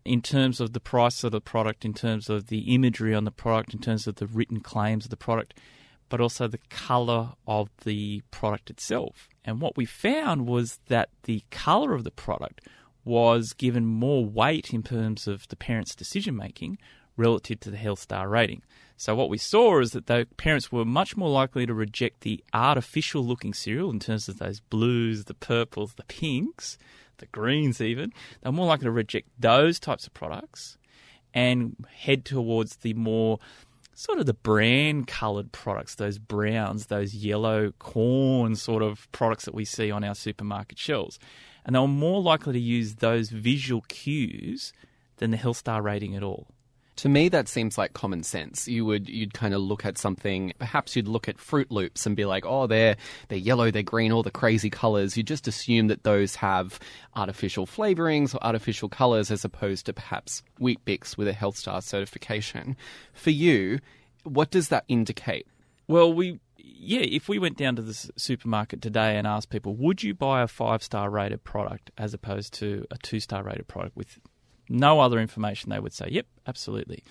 in 0.05 0.21
terms 0.21 0.61
of 0.61 0.73
the 0.73 0.79
price 0.79 1.23
of 1.23 1.31
the 1.31 1.41
product, 1.41 1.83
in 1.83 1.93
terms 1.93 2.29
of 2.29 2.47
the 2.47 2.73
imagery 2.73 3.13
on 3.13 3.25
the 3.25 3.31
product, 3.31 3.73
in 3.73 3.79
terms 3.81 4.07
of 4.07 4.15
the 4.15 4.27
written 4.27 4.61
claims 4.61 5.05
of 5.05 5.09
the 5.09 5.17
product, 5.17 5.55
but 6.07 6.21
also 6.21 6.47
the 6.47 6.59
colour 6.69 7.33
of 7.47 7.69
the 7.83 8.21
product 8.29 8.69
itself. 8.69 9.27
And 9.43 9.59
what 9.59 9.75
we 9.75 9.85
found 9.85 10.45
was 10.47 10.79
that 10.87 11.09
the 11.23 11.43
colour 11.49 11.93
of 11.93 12.03
the 12.03 12.11
product 12.11 12.61
was 13.03 13.53
given 13.53 13.85
more 13.85 14.25
weight 14.25 14.73
in 14.73 14.83
terms 14.83 15.27
of 15.27 15.47
the 15.47 15.55
parents' 15.55 15.95
decision 15.95 16.35
making 16.35 16.77
relative 17.17 17.59
to 17.61 17.71
the 17.71 17.77
health 17.77 17.99
star 17.99 18.27
rating. 18.29 18.61
So 18.97 19.15
what 19.15 19.29
we 19.29 19.37
saw 19.37 19.79
is 19.79 19.91
that 19.91 20.07
the 20.07 20.27
parents 20.37 20.71
were 20.71 20.85
much 20.85 21.17
more 21.17 21.29
likely 21.29 21.65
to 21.65 21.73
reject 21.73 22.21
the 22.21 22.43
artificial 22.53 23.25
looking 23.25 23.53
cereal 23.53 23.89
in 23.89 23.99
terms 23.99 24.29
of 24.29 24.37
those 24.37 24.59
blues, 24.59 25.25
the 25.25 25.33
purples, 25.33 25.93
the 25.93 26.03
pinks, 26.03 26.77
the 27.17 27.27
greens 27.27 27.81
even. 27.81 28.11
They're 28.41 28.51
more 28.51 28.67
likely 28.67 28.85
to 28.85 28.91
reject 28.91 29.29
those 29.39 29.79
types 29.79 30.07
of 30.07 30.13
products 30.13 30.77
and 31.33 31.75
head 31.93 32.25
towards 32.25 32.77
the 32.77 32.93
more 32.93 33.39
sort 33.93 34.19
of 34.19 34.25
the 34.25 34.33
brand 34.33 35.07
coloured 35.07 35.51
products, 35.51 35.95
those 35.95 36.17
browns, 36.17 36.87
those 36.87 37.15
yellow 37.15 37.71
corn 37.79 38.55
sort 38.55 38.83
of 38.83 39.09
products 39.11 39.45
that 39.45 39.53
we 39.53 39.65
see 39.65 39.89
on 39.89 40.03
our 40.03 40.15
supermarket 40.15 40.77
shelves. 40.77 41.17
And 41.65 41.75
they 41.75 41.79
were 41.79 41.87
more 41.87 42.21
likely 42.21 42.53
to 42.53 42.59
use 42.59 42.95
those 42.95 43.29
visual 43.29 43.81
cues 43.87 44.73
than 45.17 45.31
the 45.31 45.37
Health 45.37 45.57
Star 45.57 45.81
rating 45.81 46.15
at 46.15 46.23
all. 46.23 46.47
To 46.97 47.09
me, 47.09 47.27
that 47.29 47.49
seems 47.49 47.77
like 47.77 47.93
common 47.93 48.23
sense. 48.23 48.67
You 48.67 48.85
would 48.85 49.09
you'd 49.09 49.33
kind 49.33 49.53
of 49.53 49.61
look 49.61 49.85
at 49.85 49.97
something. 49.97 50.53
Perhaps 50.59 50.95
you'd 50.95 51.09
look 51.09 51.27
at 51.27 51.37
Froot 51.37 51.69
Loops 51.69 52.05
and 52.05 52.15
be 52.15 52.23
like, 52.23 52.45
"Oh, 52.45 52.67
they're 52.67 52.95
they're 53.27 53.37
yellow, 53.37 53.69
they're 53.69 53.83
green, 53.83 54.13
all 54.13 54.23
the 54.23 54.31
crazy 54.31 54.69
colors." 54.69 55.17
You 55.17 55.23
just 55.23 55.47
assume 55.47 55.87
that 55.87 56.03
those 56.03 56.35
have 56.35 56.79
artificial 57.15 57.65
flavorings 57.65 58.33
or 58.33 58.41
artificial 58.43 58.87
colors, 58.87 59.29
as 59.29 59.43
opposed 59.43 59.85
to 59.87 59.93
perhaps 59.93 60.41
Weet-Bix 60.59 61.17
with 61.17 61.27
a 61.27 61.33
Health 61.33 61.57
Star 61.57 61.81
certification. 61.81 62.77
For 63.13 63.31
you, 63.31 63.79
what 64.23 64.49
does 64.49 64.69
that 64.69 64.85
indicate? 64.87 65.47
Well, 65.87 66.13
we 66.13 66.39
yeah, 66.57 67.01
if 67.01 67.29
we 67.29 67.39
went 67.39 67.57
down 67.57 67.75
to 67.75 67.81
the 67.81 67.93
supermarket 67.93 68.81
today 68.81 69.17
and 69.17 69.27
asked 69.27 69.49
people, 69.49 69.75
would 69.75 70.03
you 70.03 70.13
buy 70.13 70.41
a 70.41 70.47
five 70.47 70.83
star 70.83 71.09
rated 71.09 71.43
product 71.43 71.91
as 71.97 72.13
opposed 72.13 72.53
to 72.55 72.85
a 72.91 72.97
two 72.97 73.19
star 73.19 73.43
rated 73.43 73.67
product 73.67 73.95
with 73.95 74.19
no 74.69 74.99
other 74.99 75.19
information, 75.19 75.69
they 75.69 75.79
would 75.79 75.93
say, 75.93 76.07
yep, 76.09 76.25
absolutely. 76.47 77.03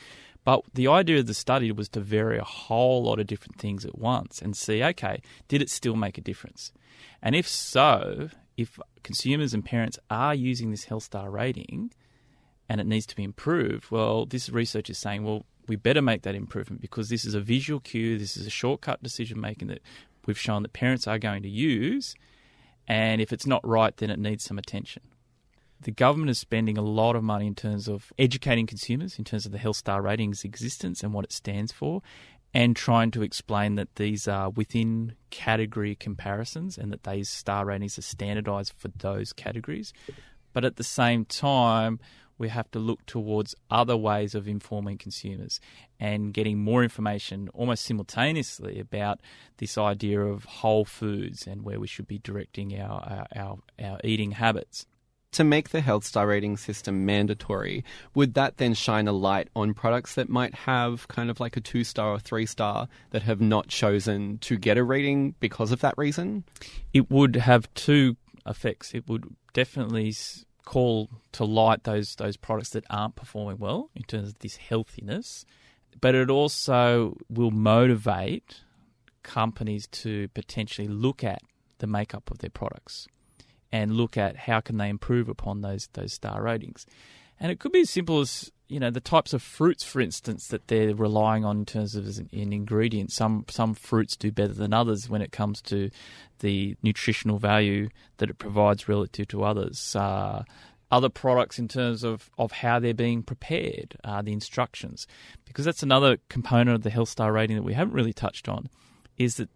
But 0.44 0.62
the 0.74 0.88
idea 0.88 1.18
of 1.20 1.26
the 1.26 1.34
study 1.34 1.72
was 1.72 1.88
to 1.90 2.00
vary 2.00 2.38
a 2.38 2.44
whole 2.44 3.02
lot 3.02 3.18
of 3.18 3.26
different 3.26 3.58
things 3.58 3.84
at 3.84 3.98
once 3.98 4.42
and 4.42 4.56
see, 4.56 4.82
okay, 4.82 5.22
did 5.48 5.62
it 5.62 5.70
still 5.70 5.96
make 5.96 6.18
a 6.18 6.20
difference? 6.20 6.70
And 7.22 7.34
if 7.34 7.48
so, 7.48 8.28
if 8.56 8.78
consumers 9.02 9.54
and 9.54 9.64
parents 9.64 9.98
are 10.10 10.34
using 10.34 10.70
this 10.70 10.84
Health 10.84 11.04
Star 11.04 11.30
rating 11.30 11.92
and 12.68 12.80
it 12.80 12.86
needs 12.86 13.06
to 13.06 13.16
be 13.16 13.24
improved, 13.24 13.90
well, 13.90 14.26
this 14.26 14.50
research 14.50 14.90
is 14.90 14.98
saying, 14.98 15.24
well, 15.24 15.46
we 15.66 15.76
better 15.76 16.02
make 16.02 16.22
that 16.22 16.34
improvement 16.34 16.82
because 16.82 17.08
this 17.08 17.24
is 17.24 17.32
a 17.32 17.40
visual 17.40 17.80
cue, 17.80 18.18
this 18.18 18.36
is 18.36 18.46
a 18.46 18.50
shortcut 18.50 19.02
decision 19.02 19.40
making 19.40 19.68
that 19.68 19.80
we've 20.26 20.38
shown 20.38 20.62
that 20.62 20.74
parents 20.74 21.06
are 21.06 21.18
going 21.18 21.42
to 21.42 21.48
use. 21.48 22.14
And 22.86 23.22
if 23.22 23.32
it's 23.32 23.46
not 23.46 23.66
right, 23.66 23.96
then 23.96 24.10
it 24.10 24.18
needs 24.18 24.44
some 24.44 24.58
attention 24.58 25.02
the 25.84 25.92
government 25.92 26.30
is 26.30 26.38
spending 26.38 26.76
a 26.76 26.82
lot 26.82 27.14
of 27.14 27.22
money 27.22 27.46
in 27.46 27.54
terms 27.54 27.88
of 27.88 28.12
educating 28.18 28.66
consumers, 28.66 29.18
in 29.18 29.24
terms 29.24 29.46
of 29.46 29.52
the 29.52 29.58
Health 29.58 29.76
Star 29.76 30.02
Ratings 30.02 30.44
existence 30.44 31.02
and 31.02 31.12
what 31.12 31.24
it 31.24 31.32
stands 31.32 31.72
for, 31.72 32.02
and 32.54 32.76
trying 32.76 33.10
to 33.10 33.22
explain 33.22 33.74
that 33.74 33.96
these 33.96 34.28
are 34.28 34.48
within 34.48 35.14
category 35.30 35.94
comparisons 35.94 36.78
and 36.78 36.92
that 36.92 37.02
these 37.02 37.28
star 37.28 37.66
ratings 37.66 37.98
are 37.98 38.02
standardized 38.02 38.72
for 38.76 38.88
those 38.88 39.32
categories. 39.32 39.92
But 40.52 40.64
at 40.64 40.76
the 40.76 40.84
same 40.84 41.24
time, 41.24 41.98
we 42.38 42.48
have 42.48 42.70
to 42.70 42.78
look 42.78 43.04
towards 43.06 43.56
other 43.70 43.96
ways 43.96 44.34
of 44.34 44.46
informing 44.46 44.98
consumers 44.98 45.60
and 45.98 46.32
getting 46.32 46.60
more 46.60 46.82
information 46.82 47.48
almost 47.52 47.84
simultaneously 47.84 48.78
about 48.78 49.20
this 49.58 49.76
idea 49.76 50.20
of 50.20 50.44
whole 50.44 50.84
foods 50.84 51.46
and 51.46 51.62
where 51.62 51.80
we 51.80 51.86
should 51.86 52.06
be 52.06 52.18
directing 52.18 52.80
our, 52.80 53.00
our, 53.02 53.26
our, 53.36 53.58
our 53.84 54.00
eating 54.04 54.32
habits 54.32 54.86
to 55.34 55.44
make 55.44 55.70
the 55.70 55.80
health 55.80 56.04
star 56.04 56.26
rating 56.26 56.56
system 56.56 57.04
mandatory, 57.04 57.84
would 58.14 58.34
that 58.34 58.56
then 58.56 58.72
shine 58.74 59.08
a 59.08 59.12
light 59.12 59.48
on 59.54 59.74
products 59.74 60.14
that 60.14 60.28
might 60.28 60.54
have 60.54 61.08
kind 61.08 61.30
of 61.30 61.40
like 61.40 61.56
a 61.56 61.60
two 61.60 61.84
star 61.84 62.10
or 62.12 62.18
three 62.18 62.46
star 62.46 62.88
that 63.10 63.22
have 63.22 63.40
not 63.40 63.68
chosen 63.68 64.38
to 64.38 64.56
get 64.56 64.78
a 64.78 64.84
rating 64.84 65.34
because 65.40 65.72
of 65.72 65.80
that 65.80 65.94
reason? 65.96 66.44
It 66.92 67.10
would 67.10 67.36
have 67.36 67.72
two 67.74 68.16
effects. 68.46 68.94
It 68.94 69.08
would 69.08 69.24
definitely 69.52 70.14
call 70.64 71.10
to 71.32 71.44
light 71.44 71.84
those 71.84 72.14
those 72.14 72.36
products 72.36 72.70
that 72.70 72.84
aren't 72.88 73.16
performing 73.16 73.58
well 73.58 73.90
in 73.94 74.02
terms 74.04 74.28
of 74.28 74.38
this 74.38 74.56
healthiness, 74.56 75.44
but 76.00 76.14
it 76.14 76.30
also 76.30 77.16
will 77.28 77.50
motivate 77.50 78.60
companies 79.22 79.86
to 79.88 80.28
potentially 80.28 80.88
look 80.88 81.24
at 81.24 81.42
the 81.78 81.86
makeup 81.86 82.30
of 82.30 82.38
their 82.38 82.50
products 82.50 83.08
and 83.74 83.96
look 83.96 84.16
at 84.16 84.36
how 84.36 84.60
can 84.60 84.76
they 84.76 84.88
improve 84.88 85.28
upon 85.28 85.60
those 85.60 85.88
those 85.94 86.12
star 86.12 86.40
ratings. 86.40 86.86
And 87.40 87.50
it 87.50 87.58
could 87.58 87.72
be 87.72 87.80
as 87.80 87.90
simple 87.90 88.20
as 88.20 88.52
you 88.68 88.78
know 88.78 88.90
the 88.90 89.00
types 89.00 89.32
of 89.32 89.42
fruits, 89.42 89.82
for 89.82 90.00
instance, 90.00 90.46
that 90.48 90.68
they're 90.68 90.94
relying 90.94 91.44
on 91.44 91.58
in 91.58 91.64
terms 91.66 91.96
of 91.96 92.06
an, 92.06 92.30
an 92.32 92.52
ingredient. 92.52 93.10
Some 93.10 93.44
some 93.50 93.74
fruits 93.74 94.16
do 94.16 94.30
better 94.30 94.52
than 94.52 94.72
others 94.72 95.08
when 95.08 95.22
it 95.22 95.32
comes 95.32 95.60
to 95.62 95.90
the 96.38 96.76
nutritional 96.84 97.38
value 97.40 97.88
that 98.18 98.30
it 98.30 98.38
provides 98.38 98.88
relative 98.88 99.26
to 99.28 99.42
others. 99.42 99.96
Uh, 99.96 100.44
other 100.92 101.08
products 101.08 101.58
in 101.58 101.66
terms 101.66 102.04
of, 102.04 102.30
of 102.38 102.52
how 102.52 102.78
they're 102.78 102.94
being 102.94 103.24
prepared, 103.24 103.96
uh, 104.04 104.22
the 104.22 104.32
instructions, 104.32 105.08
because 105.44 105.64
that's 105.64 105.82
another 105.82 106.18
component 106.28 106.76
of 106.76 106.82
the 106.82 106.90
Health 106.90 107.08
Star 107.08 107.32
rating 107.32 107.56
that 107.56 107.64
we 107.64 107.74
haven't 107.74 107.94
really 107.94 108.12
touched 108.12 108.48
on, 108.48 108.68
is 109.16 109.38
that 109.38 109.48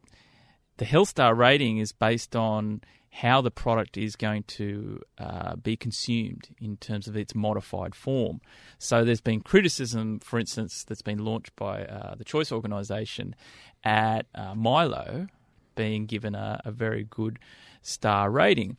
the 0.79 0.85
Health 0.85 1.11
Star 1.11 1.37
rating 1.37 1.79
is 1.79 1.93
based 1.93 2.35
on 2.35 2.81
how 3.11 3.41
the 3.41 3.51
product 3.51 3.97
is 3.97 4.17
going 4.17 4.45
to 4.45 5.01
uh, 5.19 5.57
be 5.57 5.77
consumed 5.77 6.49
in 6.61 6.77
terms 6.77 7.09
of 7.09 7.17
its 7.17 7.35
modified 7.35 7.95
form. 7.95 8.41
So 8.79 9.05
there's 9.05 9.21
been 9.21 9.41
criticism, 9.41 10.21
for 10.21 10.39
instance, 10.39 10.85
that's 10.85 11.03
been 11.03 11.25
launched 11.25 11.57
by 11.57 11.85
uh, 11.85 12.15
the 12.15 12.25
Choice 12.25 12.53
Organisation 12.53 13.35
at 13.83 14.27
uh, 14.35 14.55
Milo 14.55 15.29
being 15.75 16.07
given 16.07 16.35
a, 16.35 16.61
a 16.65 16.71
very 16.71 17.05
good 17.09 17.39
star 17.83 18.31
rating. 18.31 18.77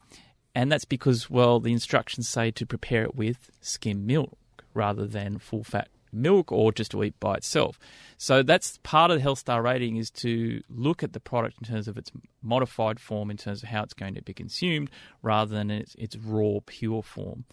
And 0.54 0.72
that's 0.72 0.86
because, 0.86 1.30
well, 1.30 1.60
the 1.60 1.72
instructions 1.72 2.28
say 2.28 2.52
to 2.52 2.65
prepare 2.65 3.04
it 3.04 3.15
with 3.15 3.50
skim 3.62 4.06
milk 4.06 4.38
rather 4.74 5.06
than 5.06 5.38
full 5.38 5.63
fat 5.63 5.89
milk 6.12 6.52
or 6.52 6.72
just 6.72 6.91
to 6.91 7.04
eat 7.04 7.19
by 7.19 7.36
itself. 7.36 7.80
So 8.17 8.43
that's 8.43 8.80
part 8.84 9.12
of 9.12 9.17
the 9.17 9.22
Health 9.22 9.39
Star 9.39 9.62
rating 9.62 9.98
is 9.98 10.10
to 10.12 10.62
look 10.69 11.04
at 11.04 11.13
the 11.13 11.19
product 11.19 11.58
in 11.62 11.67
terms 11.67 11.88
of 11.88 11.98
its 11.98 12.12
modified 12.41 13.00
form, 13.00 13.32
in 13.32 13.38
terms 13.38 13.63
of 13.63 13.69
how 13.69 13.84
it's 13.84 13.93
going 13.93 14.15
to 14.15 14.22
be 14.22 14.34
consumed, 14.34 14.89
rather 15.22 15.56
than 15.56 15.72
its, 15.72 15.95
its 15.95 16.15
raw, 16.17 16.60
pure 16.65 17.04
form. 17.04 17.45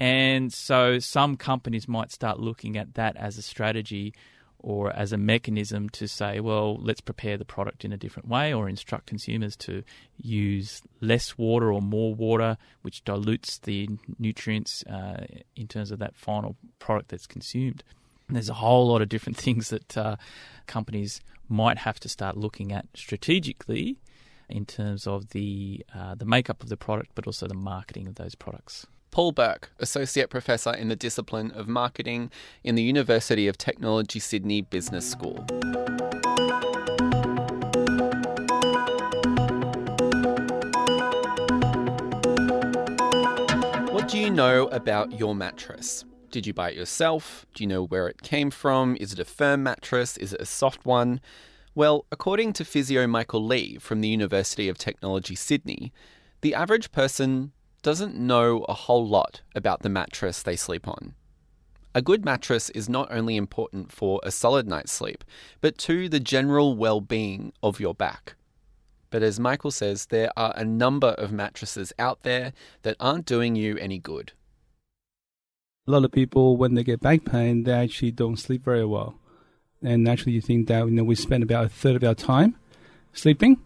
And 0.00 0.52
so 0.52 0.98
some 0.98 1.36
companies 1.36 1.86
might 1.86 2.10
start 2.10 2.40
looking 2.40 2.76
at 2.76 2.94
that 2.94 3.16
as 3.16 3.38
a 3.38 3.42
strategy 3.42 4.12
or 4.64 4.90
as 4.96 5.12
a 5.12 5.18
mechanism 5.18 5.90
to 5.90 6.08
say, 6.08 6.40
well, 6.40 6.78
let's 6.80 7.02
prepare 7.02 7.36
the 7.36 7.44
product 7.44 7.84
in 7.84 7.92
a 7.92 7.98
different 7.98 8.26
way 8.26 8.52
or 8.52 8.66
instruct 8.66 9.04
consumers 9.04 9.56
to 9.56 9.82
use 10.16 10.80
less 11.02 11.36
water 11.36 11.70
or 11.70 11.82
more 11.82 12.14
water, 12.14 12.56
which 12.80 13.04
dilutes 13.04 13.58
the 13.58 13.90
nutrients 14.18 14.82
uh, 14.84 15.26
in 15.54 15.68
terms 15.68 15.90
of 15.90 15.98
that 15.98 16.16
final 16.16 16.56
product 16.78 17.10
that's 17.10 17.26
consumed. 17.26 17.84
And 18.26 18.36
there's 18.36 18.48
a 18.48 18.54
whole 18.54 18.88
lot 18.88 19.02
of 19.02 19.10
different 19.10 19.36
things 19.44 19.68
that 19.68 19.98
uh, 19.98 20.16
companies 20.66 21.20
might 21.46 21.76
have 21.76 22.00
to 22.00 22.08
start 22.08 22.34
looking 22.34 22.72
at 22.72 22.86
strategically 22.94 23.98
in 24.48 24.64
terms 24.64 25.06
of 25.06 25.30
the 25.30 25.84
uh, 25.94 26.14
the 26.14 26.24
makeup 26.24 26.62
of 26.62 26.70
the 26.70 26.76
product, 26.78 27.10
but 27.14 27.26
also 27.26 27.46
the 27.46 27.52
marketing 27.52 28.08
of 28.08 28.14
those 28.14 28.34
products. 28.34 28.86
Paul 29.14 29.30
Burke, 29.30 29.70
Associate 29.78 30.28
Professor 30.28 30.72
in 30.72 30.88
the 30.88 30.96
discipline 30.96 31.52
of 31.52 31.68
Marketing 31.68 32.32
in 32.64 32.74
the 32.74 32.82
University 32.82 33.46
of 33.46 33.56
Technology 33.56 34.18
Sydney 34.18 34.60
Business 34.60 35.08
School. 35.08 35.36
What 43.92 44.08
do 44.08 44.18
you 44.18 44.30
know 44.30 44.66
about 44.72 45.16
your 45.16 45.36
mattress? 45.36 46.04
Did 46.32 46.44
you 46.44 46.52
buy 46.52 46.72
it 46.72 46.76
yourself? 46.76 47.46
Do 47.54 47.62
you 47.62 47.68
know 47.68 47.84
where 47.84 48.08
it 48.08 48.20
came 48.22 48.50
from? 48.50 48.96
Is 48.96 49.12
it 49.12 49.20
a 49.20 49.24
firm 49.24 49.62
mattress? 49.62 50.16
Is 50.16 50.32
it 50.32 50.40
a 50.40 50.44
soft 50.44 50.84
one? 50.84 51.20
Well, 51.76 52.04
according 52.10 52.52
to 52.54 52.64
physio 52.64 53.06
Michael 53.06 53.44
Lee 53.44 53.78
from 53.78 54.00
the 54.00 54.08
University 54.08 54.68
of 54.68 54.76
Technology 54.76 55.36
Sydney, 55.36 55.92
the 56.40 56.52
average 56.52 56.90
person 56.90 57.52
doesn't 57.84 58.16
know 58.16 58.64
a 58.68 58.72
whole 58.74 59.06
lot 59.06 59.42
about 59.54 59.82
the 59.82 59.88
mattress 59.88 60.42
they 60.42 60.56
sleep 60.56 60.88
on. 60.88 61.14
A 61.94 62.02
good 62.02 62.24
mattress 62.24 62.70
is 62.70 62.88
not 62.88 63.12
only 63.12 63.36
important 63.36 63.92
for 63.92 64.20
a 64.24 64.32
solid 64.32 64.66
night's 64.66 64.90
sleep, 64.90 65.22
but 65.60 65.78
to 65.78 66.08
the 66.08 66.18
general 66.18 66.74
well 66.74 67.00
being 67.00 67.52
of 67.62 67.78
your 67.78 67.94
back. 67.94 68.34
But 69.10 69.22
as 69.22 69.38
Michael 69.38 69.70
says, 69.70 70.06
there 70.06 70.30
are 70.36 70.52
a 70.56 70.64
number 70.64 71.08
of 71.08 71.30
mattresses 71.30 71.92
out 71.98 72.22
there 72.22 72.52
that 72.82 72.96
aren't 72.98 73.26
doing 73.26 73.54
you 73.54 73.76
any 73.76 73.98
good. 73.98 74.32
A 75.86 75.92
lot 75.92 76.04
of 76.04 76.10
people, 76.10 76.56
when 76.56 76.74
they 76.74 76.82
get 76.82 77.00
back 77.00 77.24
pain, 77.24 77.62
they 77.64 77.72
actually 77.72 78.10
don't 78.10 78.38
sleep 78.38 78.64
very 78.64 78.86
well. 78.86 79.14
And 79.82 80.02
naturally, 80.02 80.32
you 80.32 80.40
think 80.40 80.66
that 80.68 80.86
you 80.86 80.90
know 80.90 81.04
we 81.04 81.14
spend 81.14 81.42
about 81.42 81.66
a 81.66 81.68
third 81.68 81.96
of 81.96 82.02
our 82.02 82.14
time 82.14 82.56
sleeping, 83.12 83.60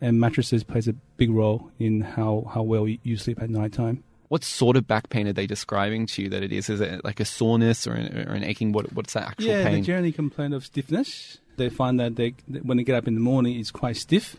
and 0.00 0.20
mattresses 0.20 0.62
plays 0.62 0.88
a 0.88 0.92
big 1.16 1.30
role 1.30 1.70
in 1.78 2.00
how, 2.02 2.50
how 2.52 2.62
well 2.62 2.86
you 2.86 3.16
sleep 3.16 3.40
at 3.42 3.50
night 3.50 3.72
time. 3.72 4.02
What 4.28 4.42
sort 4.42 4.76
of 4.76 4.88
back 4.88 5.08
pain 5.08 5.28
are 5.28 5.32
they 5.32 5.46
describing 5.46 6.06
to 6.06 6.22
you 6.22 6.28
that 6.30 6.42
it 6.42 6.52
is? 6.52 6.68
Is 6.68 6.80
it 6.80 7.04
like 7.04 7.20
a 7.20 7.24
soreness 7.24 7.86
or 7.86 7.92
an, 7.92 8.28
or 8.28 8.34
an 8.34 8.42
aching? 8.42 8.72
What, 8.72 8.92
what's 8.92 9.12
that 9.12 9.28
actual 9.28 9.46
yeah, 9.46 9.64
pain? 9.64 9.74
they 9.74 9.80
generally 9.82 10.12
complain 10.12 10.52
of 10.52 10.64
stiffness. 10.64 11.38
They 11.56 11.68
find 11.70 11.98
that 12.00 12.16
they 12.16 12.34
when 12.62 12.76
they 12.76 12.84
get 12.84 12.96
up 12.96 13.06
in 13.06 13.14
the 13.14 13.20
morning, 13.20 13.58
it's 13.58 13.70
quite 13.70 13.96
stiff. 13.96 14.36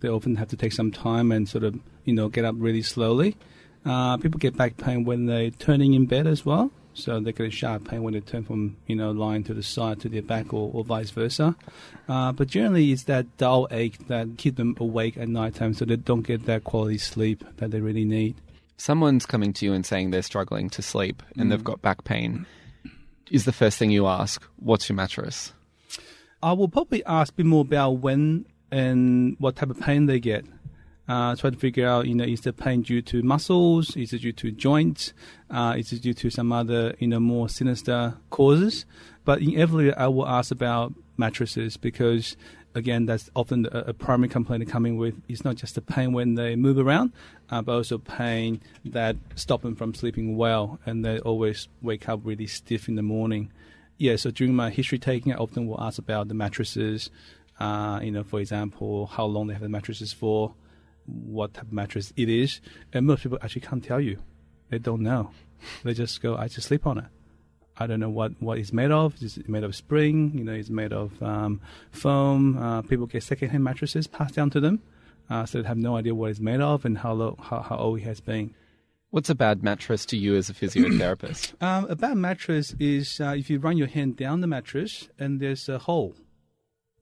They 0.00 0.08
often 0.08 0.36
have 0.36 0.48
to 0.48 0.56
take 0.56 0.72
some 0.72 0.90
time 0.90 1.30
and 1.30 1.48
sort 1.48 1.64
of 1.64 1.78
you 2.04 2.14
know 2.14 2.28
get 2.28 2.44
up 2.44 2.54
really 2.58 2.82
slowly. 2.82 3.36
Uh, 3.84 4.16
people 4.16 4.38
get 4.38 4.56
back 4.56 4.78
pain 4.78 5.04
when 5.04 5.26
they're 5.26 5.50
turning 5.50 5.94
in 5.94 6.06
bed 6.06 6.26
as 6.26 6.44
well. 6.44 6.72
So 6.96 7.20
they 7.20 7.32
get 7.32 7.46
a 7.48 7.50
sharp 7.50 7.88
pain 7.88 8.02
when 8.02 8.14
they 8.14 8.20
turn 8.20 8.42
from 8.44 8.76
you 8.86 8.96
know 8.96 9.10
lying 9.10 9.44
to 9.44 9.54
the 9.54 9.62
side 9.62 10.00
to 10.00 10.08
their 10.08 10.22
back 10.22 10.52
or, 10.54 10.70
or 10.72 10.82
vice 10.84 11.10
versa. 11.10 11.54
Uh, 12.08 12.32
but 12.32 12.48
generally, 12.48 12.90
it's 12.92 13.04
that 13.04 13.36
dull 13.36 13.68
ache 13.70 14.08
that 14.08 14.38
keep 14.38 14.56
them 14.56 14.74
awake 14.80 15.16
at 15.18 15.28
night 15.28 15.54
time, 15.54 15.74
so 15.74 15.84
they 15.84 15.96
don't 15.96 16.22
get 16.22 16.46
that 16.46 16.64
quality 16.64 16.98
sleep 16.98 17.44
that 17.58 17.70
they 17.70 17.80
really 17.80 18.04
need. 18.04 18.34
Someone's 18.78 19.26
coming 19.26 19.52
to 19.54 19.64
you 19.66 19.72
and 19.72 19.84
saying 19.86 20.10
they're 20.10 20.22
struggling 20.22 20.68
to 20.70 20.82
sleep 20.82 21.22
and 21.36 21.46
Mm. 21.46 21.50
they've 21.50 21.64
got 21.64 21.80
back 21.82 22.04
pain. 22.04 22.44
Is 23.30 23.44
the 23.44 23.52
first 23.52 23.78
thing 23.78 23.90
you 23.90 24.06
ask, 24.06 24.42
"What's 24.56 24.88
your 24.88 24.96
mattress?" 24.96 25.52
I 26.42 26.52
will 26.52 26.68
probably 26.68 27.04
ask 27.06 27.32
a 27.32 27.36
bit 27.36 27.46
more 27.46 27.62
about 27.62 27.92
when 27.92 28.44
and 28.70 29.36
what 29.38 29.56
type 29.56 29.70
of 29.70 29.80
pain 29.80 30.06
they 30.06 30.20
get. 30.20 30.44
Uh, 31.08 31.36
try 31.36 31.50
to 31.50 31.56
figure 31.56 31.86
out, 31.86 32.06
you 32.06 32.14
know, 32.14 32.24
is 32.24 32.40
the 32.40 32.52
pain 32.52 32.82
due 32.82 33.02
to 33.02 33.22
muscles? 33.22 33.96
Is 33.96 34.12
it 34.12 34.22
due 34.22 34.32
to 34.32 34.50
joints? 34.50 35.12
Uh, 35.50 35.74
is 35.78 35.92
it 35.92 36.02
due 36.02 36.14
to 36.14 36.30
some 36.30 36.52
other, 36.52 36.94
you 36.98 37.06
know, 37.06 37.20
more 37.20 37.48
sinister 37.48 38.14
causes? 38.30 38.84
But 39.24 39.40
inevitably, 39.40 39.92
I 39.94 40.08
will 40.08 40.26
ask 40.26 40.50
about 40.50 40.94
mattresses 41.16 41.76
because, 41.76 42.36
again, 42.74 43.06
that's 43.06 43.30
often 43.36 43.66
a, 43.70 43.78
a 43.88 43.94
primary 43.94 44.28
complaint 44.28 44.64
they're 44.64 44.72
coming 44.72 44.96
with. 44.96 45.14
It's 45.28 45.44
not 45.44 45.56
just 45.56 45.76
the 45.76 45.80
pain 45.80 46.12
when 46.12 46.34
they 46.34 46.56
move 46.56 46.78
around, 46.78 47.12
uh, 47.50 47.62
but 47.62 47.72
also 47.72 47.98
pain 47.98 48.60
that 48.84 49.16
stop 49.36 49.62
them 49.62 49.76
from 49.76 49.94
sleeping 49.94 50.36
well, 50.36 50.80
and 50.86 51.04
they 51.04 51.20
always 51.20 51.68
wake 51.82 52.08
up 52.08 52.20
really 52.24 52.46
stiff 52.46 52.88
in 52.88 52.96
the 52.96 53.02
morning 53.02 53.50
yeah, 53.98 54.16
so 54.16 54.30
during 54.30 54.54
my 54.54 54.70
history 54.70 54.98
taking, 54.98 55.32
I 55.32 55.36
often 55.36 55.66
will 55.66 55.80
ask 55.80 55.98
about 55.98 56.28
the 56.28 56.34
mattresses. 56.34 57.10
Uh, 57.58 58.00
you 58.02 58.10
know, 58.10 58.22
for 58.22 58.40
example, 58.40 59.06
how 59.06 59.24
long 59.24 59.46
they 59.46 59.54
have 59.54 59.62
the 59.62 59.68
mattresses 59.68 60.12
for, 60.12 60.54
what 61.06 61.54
type 61.54 61.64
of 61.64 61.72
mattress 61.72 62.12
it 62.16 62.28
is, 62.28 62.60
and 62.92 63.06
most 63.06 63.22
people 63.22 63.38
actually 63.42 63.62
can't 63.62 63.84
tell 63.84 64.00
you. 64.00 64.18
They 64.70 64.78
don't 64.78 65.02
know. 65.02 65.30
They 65.84 65.94
just 65.94 66.20
go, 66.20 66.36
I 66.36 66.48
just 66.48 66.68
sleep 66.68 66.86
on 66.86 66.98
it. 66.98 67.04
I 67.78 67.86
don't 67.86 68.00
know 68.00 68.08
what, 68.08 68.32
what 68.40 68.58
it's 68.58 68.72
made 68.72 68.90
of. 68.90 69.22
Is 69.22 69.36
it 69.36 69.48
made 69.48 69.64
of 69.64 69.74
spring? 69.74 70.32
You 70.34 70.44
know, 70.44 70.52
it's 70.52 70.70
made 70.70 70.92
of 70.92 71.22
um, 71.22 71.60
foam. 71.90 72.56
Uh, 72.56 72.82
people 72.82 73.06
get 73.06 73.22
secondhand 73.22 73.64
mattresses 73.64 74.06
passed 74.06 74.34
down 74.34 74.50
to 74.50 74.60
them, 74.60 74.82
uh, 75.28 75.44
so 75.44 75.60
they 75.60 75.68
have 75.68 75.76
no 75.76 75.96
idea 75.96 76.14
what 76.14 76.30
it's 76.30 76.40
made 76.40 76.60
of 76.60 76.84
and 76.84 76.98
how 76.98 77.12
low, 77.12 77.36
how, 77.40 77.60
how 77.60 77.76
old 77.76 78.00
it 78.00 78.04
has 78.04 78.20
been. 78.20 78.54
What's 79.10 79.30
a 79.30 79.34
bad 79.34 79.62
mattress 79.62 80.04
to 80.06 80.16
you 80.16 80.36
as 80.36 80.50
a 80.50 80.54
physiotherapist? 80.54 81.54
Um, 81.60 81.86
a 81.88 81.96
bad 81.96 82.16
mattress 82.16 82.74
is 82.78 83.20
uh, 83.20 83.34
if 83.36 83.48
you 83.48 83.58
run 83.58 83.76
your 83.76 83.86
hand 83.86 84.16
down 84.16 84.40
the 84.40 84.46
mattress 84.46 85.08
and 85.18 85.40
there's 85.40 85.68
a 85.68 85.78
hole, 85.78 86.14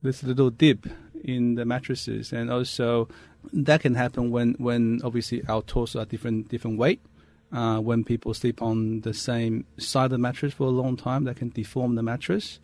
there's 0.01 0.23
a 0.23 0.27
little 0.27 0.49
dip 0.49 0.85
in 1.23 1.55
the 1.55 1.65
mattresses, 1.65 2.31
and 2.33 2.51
also 2.51 3.07
that 3.53 3.81
can 3.81 3.95
happen 3.95 4.31
when, 4.31 4.55
when 4.57 5.01
obviously 5.03 5.43
our 5.47 5.61
torso 5.61 6.01
are 6.01 6.05
different 6.05 6.49
different 6.49 6.77
weight. 6.77 7.01
Uh, 7.51 7.79
when 7.79 8.03
people 8.03 8.33
sleep 8.33 8.61
on 8.61 9.01
the 9.01 9.13
same 9.13 9.65
side 9.77 10.05
of 10.05 10.11
the 10.11 10.17
mattress 10.17 10.53
for 10.53 10.63
a 10.63 10.71
long 10.71 10.97
time, 10.97 11.23
that 11.23 11.37
can 11.37 11.49
deform 11.49 11.95
the 11.95 12.03
mattress. 12.03 12.59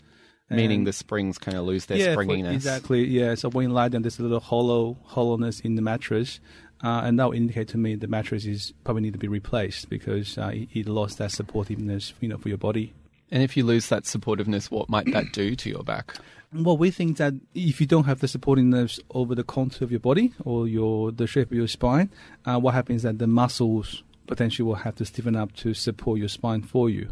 Meaning 0.50 0.84
the 0.84 0.92
springs 0.92 1.38
kind 1.38 1.56
of 1.56 1.64
lose 1.64 1.86
their 1.86 1.98
yeah, 1.98 2.12
springiness. 2.12 2.54
exactly. 2.54 3.08
Yeah. 3.08 3.36
So 3.36 3.50
when 3.50 3.70
you 3.70 3.74
lie 3.74 3.88
down, 3.88 4.02
there's 4.02 4.20
a 4.20 4.24
little 4.24 4.42
hollow 4.42 4.98
hollowness 5.06 5.62
in 5.62 5.76
the 5.76 5.82
mattress, 5.82 6.42
uh, 6.84 7.02
and 7.06 7.18
that 7.20 7.26
will 7.26 7.36
indicate 7.36 7.70
to 7.70 7.78
me 7.78 7.96
the 7.96 8.08
mattress 8.08 8.46
is 8.46 8.74
probably 8.84 9.04
need 9.04 9.14
to 9.14 9.20
be 9.20 9.30
replaced 9.30 9.90
because 9.90 10.38
uh, 10.38 10.52
it, 10.54 10.68
it 10.74 10.88
lost 10.88 11.20
that 11.20 11.30
supportiveness, 11.30 12.12
you 12.20 12.28
know, 12.28 12.38
for 12.38 12.50
your 12.50 12.58
body. 12.58 12.94
And 13.32 13.41
if 13.41 13.56
you 13.56 13.63
lose 13.63 13.88
that 13.89 14.04
supportiveness, 14.04 14.70
what 14.70 14.89
might 14.89 15.12
that 15.13 15.32
do 15.32 15.56
to 15.56 15.70
your 15.70 15.84
back? 15.84 16.17
Well, 16.54 16.78
we 16.78 16.91
think 16.91 17.15
that 17.17 17.34
if 17.56 17.80
you 17.80 17.88
don't 17.88 18.04
have 18.04 18.20
the 18.20 18.28
supporting 18.28 18.70
nerves 18.70 19.00
over 19.12 19.34
the 19.36 19.44
contour 19.44 19.86
of 19.86 19.91
your 19.91 20.02
body 20.02 20.34
or 20.44 20.67
your 20.67 21.12
the 21.12 21.26
shape 21.26 21.50
of 21.50 21.58
your 21.58 21.70
spine, 21.70 22.10
uh, 22.46 22.60
what 22.60 22.74
happens 22.74 22.98
is 22.98 23.04
that 23.04 23.20
the 23.20 23.28
muscles 23.28 24.04
potentially 24.28 24.65
will 24.65 24.76
have 24.76 24.96
to 24.96 25.06
stiffen 25.06 25.38
up 25.38 25.54
to 25.54 25.74
support 25.74 26.20
your 26.20 26.28
spine 26.28 26.62
for 26.62 26.89
you. 26.89 27.10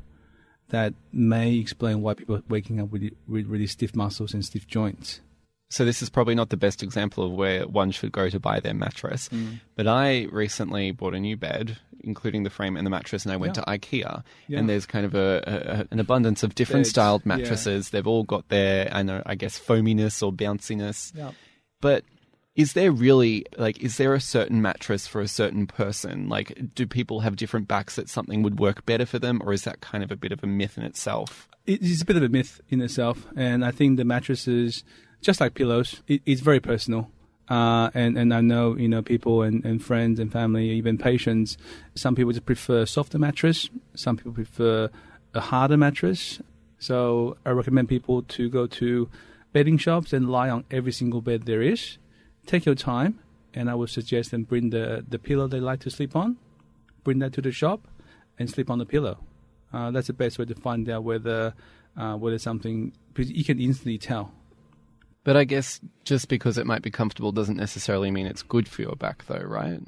That 0.69 0.93
may 1.13 1.55
explain 1.55 2.01
why 2.01 2.15
people 2.15 2.35
are 2.35 2.43
waking 2.49 2.81
up 2.81 2.91
with, 2.91 3.11
with 3.27 3.47
really 3.47 3.65
stiff 3.65 3.95
muscles 3.95 4.33
and 4.33 4.43
stiff 4.43 4.67
joints. 4.67 5.21
So 5.69 5.85
this 5.85 6.01
is 6.01 6.09
probably 6.09 6.33
not 6.33 6.49
the 6.49 6.57
best 6.57 6.81
example 6.81 7.23
of 7.23 7.31
where 7.31 7.67
one 7.67 7.91
should 7.91 8.11
go 8.11 8.27
to 8.29 8.39
buy 8.39 8.59
their 8.59 8.73
mattress. 8.73 9.29
Mm. 9.29 9.59
But 9.75 9.87
I 9.87 10.25
recently 10.31 10.89
bought 10.91 11.13
a 11.13 11.19
new 11.19 11.37
bed, 11.37 11.77
including 11.99 12.41
the 12.43 12.49
frame 12.49 12.75
and 12.75 12.85
the 12.85 12.89
mattress, 12.89 13.23
and 13.23 13.31
I 13.31 13.37
went 13.37 13.55
Yeah. 13.55 13.63
to 13.63 13.71
IKEA. 13.77 14.23
Yeah. 14.47 14.59
And 14.59 14.67
there's 14.67 14.87
kind 14.87 15.05
of 15.05 15.13
a, 15.13 15.43
a 15.91 15.93
an 15.93 15.99
abundance 15.99 16.41
of 16.41 16.55
different 16.55 16.85
Beds, 16.85 16.89
styled 16.89 17.21
yeah. 17.23 17.35
mattresses. 17.35 17.91
They've 17.91 18.07
all 18.07 18.23
got 18.23 18.49
their, 18.49 18.89
I 18.91 19.03
know, 19.03 19.21
I 19.25 19.35
guess, 19.35 19.59
foaminess 19.59 20.23
or 20.23 20.33
bounciness. 20.33 21.15
Yeah. 21.15 21.31
But 21.81 22.03
is 22.55 22.73
there 22.73 22.91
really 22.91 23.45
like 23.57 23.79
is 23.79 23.97
there 23.97 24.13
a 24.15 24.19
certain 24.19 24.61
mattress 24.61 25.05
for 25.05 25.21
a 25.21 25.27
certain 25.27 25.67
person? 25.67 26.27
Like, 26.29 26.73
do 26.73 26.87
people 26.87 27.19
have 27.19 27.35
different 27.35 27.67
backs 27.67 27.95
that 27.95 28.09
something 28.09 28.41
would 28.41 28.59
work 28.59 28.85
better 28.87 29.05
for 29.05 29.19
them, 29.19 29.39
or 29.45 29.53
is 29.53 29.63
that 29.65 29.81
kind 29.81 30.03
of 30.03 30.11
a 30.11 30.15
bit 30.17 30.31
of 30.31 30.43
a 30.43 30.47
myth 30.47 30.77
in 30.79 30.83
itself? 30.83 31.47
It 31.67 31.83
is 31.83 32.01
a 32.01 32.05
bit 32.05 32.17
of 32.17 32.23
a 32.23 32.29
myth 32.29 32.59
in 32.69 32.81
itself, 32.81 33.27
and 33.35 33.63
I 33.63 33.69
think 33.71 33.97
the 33.97 34.03
mattresses, 34.03 34.83
just 35.21 35.41
like 35.41 35.53
pillows, 35.53 36.01
it, 36.07 36.21
it's 36.25 36.41
very 36.41 36.59
personal. 36.59 37.09
Uh, 37.49 37.89
and 37.95 38.17
and 38.17 38.31
I 38.33 38.41
know 38.41 38.75
you 38.77 38.87
know 38.87 39.01
people 39.01 39.41
and, 39.41 39.65
and 39.65 39.83
friends 39.83 40.19
and 40.19 40.31
family, 40.31 40.69
even 40.69 40.97
patients. 40.97 41.57
Some 41.95 42.15
people 42.15 42.31
just 42.31 42.45
prefer 42.45 42.85
softer 42.85 43.17
mattress. 43.17 43.69
Some 43.95 44.17
people 44.17 44.33
prefer 44.33 44.89
a 45.33 45.39
harder 45.39 45.77
mattress. 45.77 46.41
So 46.77 47.37
I 47.45 47.49
recommend 47.49 47.89
people 47.89 48.21
to 48.21 48.49
go 48.49 48.67
to 48.67 49.09
bedding 49.51 49.77
shops 49.77 50.13
and 50.13 50.29
lie 50.29 50.49
on 50.49 50.63
every 50.69 50.91
single 50.91 51.21
bed 51.21 51.43
there 51.43 51.61
is. 51.61 51.97
Take 52.45 52.65
your 52.65 52.75
time, 52.75 53.19
and 53.53 53.69
I 53.69 53.75
would 53.75 53.89
suggest 53.89 54.29
them 54.29 54.43
bring 54.43 54.69
the 54.69 55.03
the 55.07 55.17
pillow 55.17 55.47
they 55.47 55.59
like 55.59 55.79
to 55.81 55.89
sleep 55.89 56.15
on, 56.15 56.37
bring 57.03 57.17
that 57.19 57.33
to 57.33 57.41
the 57.41 57.51
shop, 57.51 57.87
and 58.37 58.47
sleep 58.47 58.69
on 58.69 58.77
the 58.77 58.85
pillow. 58.85 59.17
Uh, 59.73 59.89
that's 59.89 60.07
the 60.07 60.13
best 60.13 60.37
way 60.37 60.45
to 60.45 60.55
find 60.55 60.87
out 60.87 61.03
whether 61.03 61.55
uh, 61.97 62.15
whether 62.15 62.37
something 62.37 62.93
because 63.13 63.31
you 63.31 63.43
can 63.43 63.59
instantly 63.59 63.97
tell. 63.97 64.33
But 65.29 65.37
I 65.37 65.43
guess 65.43 65.79
just 66.05 66.27
because 66.27 66.57
it 66.57 66.65
might 66.65 66.81
be 66.81 66.89
comfortable 66.89 67.31
doesn't 67.31 67.55
necessarily 67.55 68.09
mean 68.09 68.25
it's 68.25 68.41
good 68.41 68.67
for 68.67 68.81
your 68.81 68.95
back, 68.95 69.27
though, 69.27 69.43
right? 69.45 69.79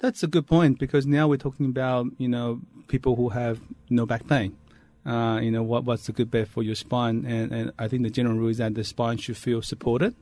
That's 0.00 0.24
a 0.24 0.26
good 0.26 0.48
point 0.48 0.80
because 0.80 1.06
now 1.06 1.28
we're 1.28 1.36
talking 1.36 1.66
about 1.66 2.06
you 2.18 2.26
know 2.26 2.60
people 2.88 3.14
who 3.14 3.28
have 3.28 3.60
no 3.88 4.04
back 4.04 4.26
pain. 4.26 4.56
Uh, 5.06 5.38
you 5.40 5.52
know 5.52 5.62
what 5.62 5.84
what's 5.84 6.08
a 6.08 6.12
good 6.12 6.28
bed 6.28 6.48
for 6.48 6.64
your 6.64 6.74
spine, 6.74 7.24
and, 7.24 7.52
and 7.52 7.72
I 7.78 7.86
think 7.86 8.02
the 8.02 8.10
general 8.10 8.36
rule 8.36 8.48
is 8.48 8.58
that 8.58 8.74
the 8.74 8.82
spine 8.82 9.16
should 9.18 9.36
feel 9.36 9.62
supported. 9.62 10.16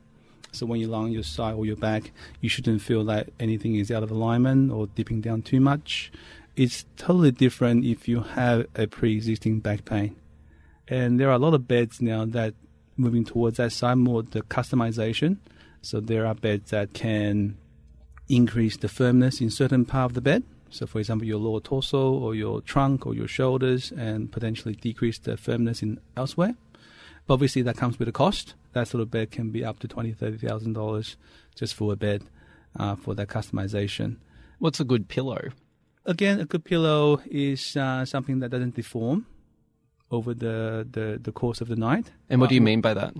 So 0.51 0.67
when 0.67 0.79
you 0.79 0.85
lie 0.85 0.99
on 0.99 1.11
your 1.11 1.23
side 1.23 1.55
or 1.55 1.65
your 1.65 1.75
back, 1.75 2.11
you 2.39 2.47
shouldn't 2.47 2.83
feel 2.83 3.03
that 3.05 3.31
anything 3.39 3.73
is 3.77 3.89
out 3.89 4.03
of 4.03 4.11
alignment 4.11 4.71
or 4.71 4.85
dipping 4.85 5.19
down 5.19 5.41
too 5.41 5.61
much. 5.61 6.11
It's 6.55 6.85
totally 6.95 7.31
different 7.31 7.85
if 7.85 8.07
you 8.07 8.21
have 8.21 8.67
a 8.75 8.85
pre-existing 8.85 9.61
back 9.61 9.83
pain, 9.83 10.15
and 10.87 11.19
there 11.19 11.29
are 11.29 11.37
a 11.37 11.39
lot 11.39 11.55
of 11.55 11.67
beds 11.67 12.03
now 12.03 12.25
that 12.25 12.53
moving 12.97 13.25
towards 13.25 13.57
that 13.57 13.71
side 13.71 13.97
more 13.97 14.23
the 14.23 14.41
customization. 14.41 15.37
So 15.81 15.99
there 15.99 16.25
are 16.25 16.35
beds 16.35 16.71
that 16.71 16.93
can 16.93 17.57
increase 18.29 18.77
the 18.77 18.87
firmness 18.87 19.41
in 19.41 19.49
certain 19.49 19.85
part 19.85 20.11
of 20.11 20.13
the 20.13 20.21
bed. 20.21 20.43
So, 20.69 20.87
for 20.87 20.99
example, 20.99 21.27
your 21.27 21.37
lower 21.37 21.59
torso 21.59 22.11
or 22.11 22.33
your 22.33 22.61
trunk 22.61 23.05
or 23.05 23.13
your 23.13 23.27
shoulders, 23.27 23.91
and 23.91 24.31
potentially 24.31 24.73
decrease 24.73 25.19
the 25.19 25.37
firmness 25.37 25.83
in 25.83 25.99
elsewhere. 26.17 26.55
But 27.27 27.35
obviously, 27.35 27.61
that 27.61 27.77
comes 27.77 27.99
with 27.99 28.07
a 28.07 28.11
cost. 28.11 28.55
That 28.71 28.87
sort 28.87 29.01
of 29.01 29.11
bed 29.11 29.29
can 29.29 29.51
be 29.51 29.63
up 29.63 29.79
to 29.79 29.87
twenty, 29.87 30.13
thirty 30.13 30.37
thousand 30.37 30.73
dollars 30.73 31.15
just 31.55 31.75
for 31.75 31.93
a 31.93 31.95
bed 31.95 32.23
uh, 32.79 32.95
for 32.95 33.13
that 33.13 33.27
customization. 33.27 34.17
What's 34.57 34.79
a 34.79 34.83
good 34.83 35.09
pillow? 35.09 35.49
Again, 36.05 36.39
a 36.39 36.45
good 36.45 36.65
pillow 36.65 37.21
is 37.25 37.77
uh, 37.77 38.03
something 38.05 38.39
that 38.39 38.49
doesn't 38.49 38.75
deform 38.75 39.27
over 40.13 40.33
the, 40.33 40.87
the, 40.89 41.19
the 41.21 41.31
course 41.31 41.59
of 41.61 41.67
the 41.67 41.75
night. 41.75 42.11
And 42.29 42.39
what 42.39 42.49
do 42.49 42.55
you 42.55 42.61
Uh, 42.61 42.71
mean 42.71 42.81
by 42.81 42.93
that? 42.93 43.13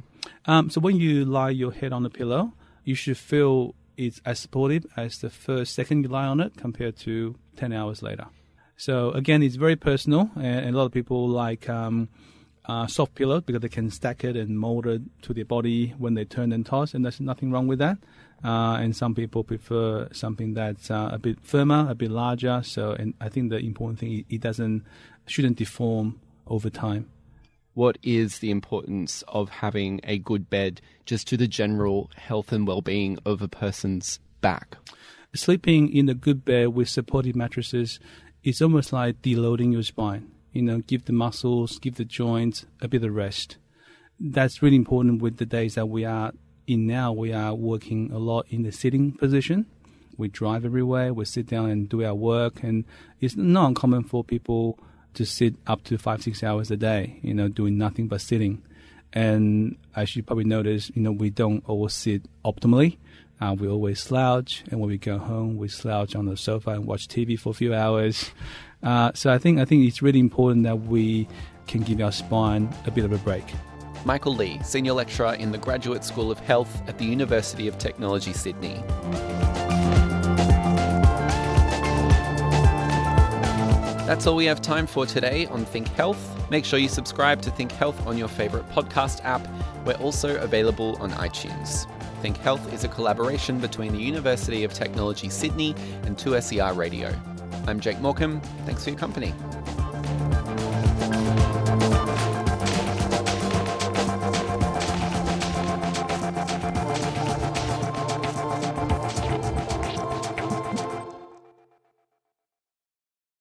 um, 0.46 0.70
so 0.70 0.80
when 0.82 0.98
you 0.98 1.26
lie 1.26 1.50
your 1.50 1.72
head 1.72 1.92
on 1.94 2.04
the 2.04 2.10
pillow, 2.10 2.54
you 2.84 2.96
should 2.96 3.18
feel 3.18 3.74
it's 3.98 4.22
as 4.26 4.40
supportive 4.40 4.86
as 4.98 5.18
the 5.20 5.30
first 5.30 5.74
second 5.74 6.04
you 6.04 6.10
lie 6.10 6.26
on 6.34 6.40
it 6.40 6.52
compared 6.58 6.96
to 6.98 7.36
10 7.58 7.72
hours 7.74 8.02
later. 8.02 8.28
So 8.78 9.12
again, 9.12 9.44
it's 9.44 9.56
very 9.56 9.76
personal, 9.76 10.32
and, 10.36 10.60
and 10.66 10.76
a 10.76 10.78
lot 10.78 10.86
of 10.86 10.92
people 10.92 11.28
like 11.28 11.70
um, 11.70 12.10
uh, 12.66 12.88
soft 12.88 13.14
pillow 13.16 13.40
because 13.42 13.62
they 13.62 13.70
can 13.70 13.90
stack 13.92 14.24
it 14.24 14.36
and 14.36 14.60
mold 14.60 14.86
it 14.88 15.02
to 15.24 15.34
their 15.34 15.46
body 15.46 15.94
when 15.98 16.14
they 16.16 16.26
turn 16.26 16.52
and 16.52 16.66
toss, 16.66 16.94
and 16.94 17.04
there's 17.06 17.20
nothing 17.22 17.52
wrong 17.52 17.68
with 17.68 17.80
that. 17.80 17.98
Uh, 18.44 18.76
and 18.82 18.94
some 18.96 19.14
people 19.16 19.42
prefer 19.44 20.10
something 20.12 20.54
that's 20.56 20.92
uh, 20.92 21.10
a 21.14 21.20
bit 21.20 21.38
firmer, 21.42 21.88
a 21.90 21.96
bit 21.96 22.12
larger. 22.12 22.62
So, 22.64 22.92
and 22.92 23.14
I 23.22 23.30
think 23.30 23.52
the 23.52 23.58
important 23.60 24.00
thing 24.00 24.26
it 24.30 24.42
doesn't 24.42 24.84
shouldn't 25.28 25.58
deform 25.58 26.20
over 26.48 26.70
time. 26.70 27.10
What 27.74 27.98
is 28.04 28.40
the 28.40 28.52
importance 28.52 29.24
of 29.28 29.50
having 29.50 30.00
a 30.04 30.20
good 30.20 30.50
bed 30.50 30.82
just 31.06 31.28
to 31.30 31.38
the 31.38 31.48
general 31.48 32.12
health 32.16 32.52
and 32.52 32.68
well-being 32.68 33.18
of 33.26 33.42
a 33.42 33.48
person's 33.48 34.20
back? 34.42 34.78
Sleeping 35.34 35.92
in 35.92 36.08
a 36.08 36.14
good 36.14 36.46
bed 36.46 36.68
with 36.70 36.90
supportive 36.90 37.36
mattresses 37.36 38.00
is 38.44 38.62
almost 38.62 38.94
like 38.94 39.22
deloading 39.24 39.74
your 39.74 39.82
spine. 39.82 40.30
You 40.52 40.62
know, 40.62 40.80
give 40.80 41.06
the 41.06 41.14
muscles, 41.14 41.80
give 41.80 41.96
the 41.96 42.06
joints 42.06 42.66
a 42.80 42.88
bit 42.88 43.04
of 43.04 43.16
rest. 43.16 43.58
That's 44.20 44.62
really 44.62 44.76
important 44.76 45.24
with 45.24 45.38
the 45.38 45.46
days 45.46 45.74
that 45.74 45.88
we 45.88 46.06
are 46.06 46.34
in 46.68 46.86
now. 46.86 47.12
We 47.12 47.34
are 47.34 47.56
working 47.56 48.12
a 48.12 48.20
lot 48.20 48.46
in 48.50 48.62
the 48.62 48.72
sitting 48.72 49.14
position. 49.14 49.66
We 50.16 50.28
drive 50.28 50.64
everywhere. 50.64 51.12
We 51.12 51.26
sit 51.26 51.48
down 51.48 51.72
and 51.72 51.90
do 51.90 52.06
our 52.06 52.14
work, 52.14 52.62
and 52.62 52.86
it's 53.20 53.36
not 53.36 53.70
uncommon 53.70 54.04
for 54.04 54.24
people 54.24 54.78
to 55.16 55.26
sit 55.26 55.56
up 55.68 55.84
to 55.86 55.98
five, 55.98 56.24
six 56.24 56.44
hours 56.44 56.72
a 56.72 56.78
day. 56.78 57.20
You 57.22 57.34
know, 57.34 57.48
doing 57.48 57.78
nothing 57.78 58.08
but 58.08 58.22
sitting. 58.22 58.62
And 59.14 59.78
as 59.96 60.16
you 60.16 60.24
probably 60.24 60.46
notice, 60.46 60.92
you 60.96 61.02
know, 61.02 61.12
we 61.12 61.30
don't 61.30 61.64
always 61.68 61.94
sit 61.94 62.24
optimally. 62.44 62.98
Uh, 63.40 63.54
we 63.54 63.68
always 63.68 64.00
slouch, 64.00 64.64
and 64.72 64.80
when 64.80 64.90
we 64.90 64.98
go 64.98 65.18
home, 65.18 65.58
we 65.58 65.68
slouch 65.68 66.16
on 66.16 66.26
the 66.26 66.38
sofa 66.38 66.72
and 66.72 66.86
watch 66.86 67.08
TV 67.08 67.38
for 67.38 67.50
a 67.50 67.54
few 67.54 67.74
hours. 67.74 68.32
Uh, 68.84 69.10
so 69.14 69.32
I 69.32 69.38
think 69.38 69.60
I 69.60 69.64
think 69.64 69.88
it's 69.88 70.02
really 70.02 70.20
important 70.20 70.64
that 70.66 70.82
we 70.82 71.26
can 71.68 71.84
give 71.84 72.02
our 72.02 72.12
spine 72.12 72.68
a 72.86 72.92
bit 72.92 73.06
of 73.06 73.14
a 73.14 73.18
break. 73.20 73.46
Michael 74.04 74.36
Lee, 74.36 74.60
Senior 74.62 74.92
Lecturer 74.92 75.36
in 75.36 75.54
the 75.54 75.58
Graduate 75.58 76.04
School 76.04 76.30
of 76.30 76.40
Health 76.40 76.82
at 76.88 76.98
the 76.98 77.06
University 77.06 77.70
of 77.70 77.78
Technology, 77.78 78.34
Sydney. 78.34 78.84
That's 84.06 84.28
all 84.28 84.36
we 84.36 84.44
have 84.46 84.62
time 84.62 84.86
for 84.86 85.06
today 85.06 85.46
on 85.46 85.64
Think 85.64 85.88
Health. 85.88 86.20
Make 86.52 86.66
sure 86.66 86.78
you 86.78 86.90
subscribe 86.90 87.42
to 87.44 87.50
Think 87.52 87.72
Health 87.72 88.06
on 88.06 88.18
your 88.18 88.28
favourite 88.28 88.70
podcast 88.70 89.24
app. 89.24 89.48
We're 89.86 89.94
also 89.94 90.36
available 90.42 90.98
on 91.00 91.12
iTunes. 91.14 91.90
Think 92.22 92.36
Health 92.36 92.74
is 92.74 92.84
a 92.84 92.90
collaboration 92.90 93.60
between 93.60 93.94
the 93.94 94.02
University 94.02 94.66
of 94.66 94.74
Technology 94.74 95.30
Sydney 95.30 95.74
and 96.04 96.18
2SER 96.18 96.76
Radio. 96.76 97.18
I'm 97.66 97.80
Jake 97.80 98.02
Morecambe. 98.02 98.42
Thanks 98.66 98.84
for 98.84 98.90
your 98.90 99.00
company. 99.00 99.34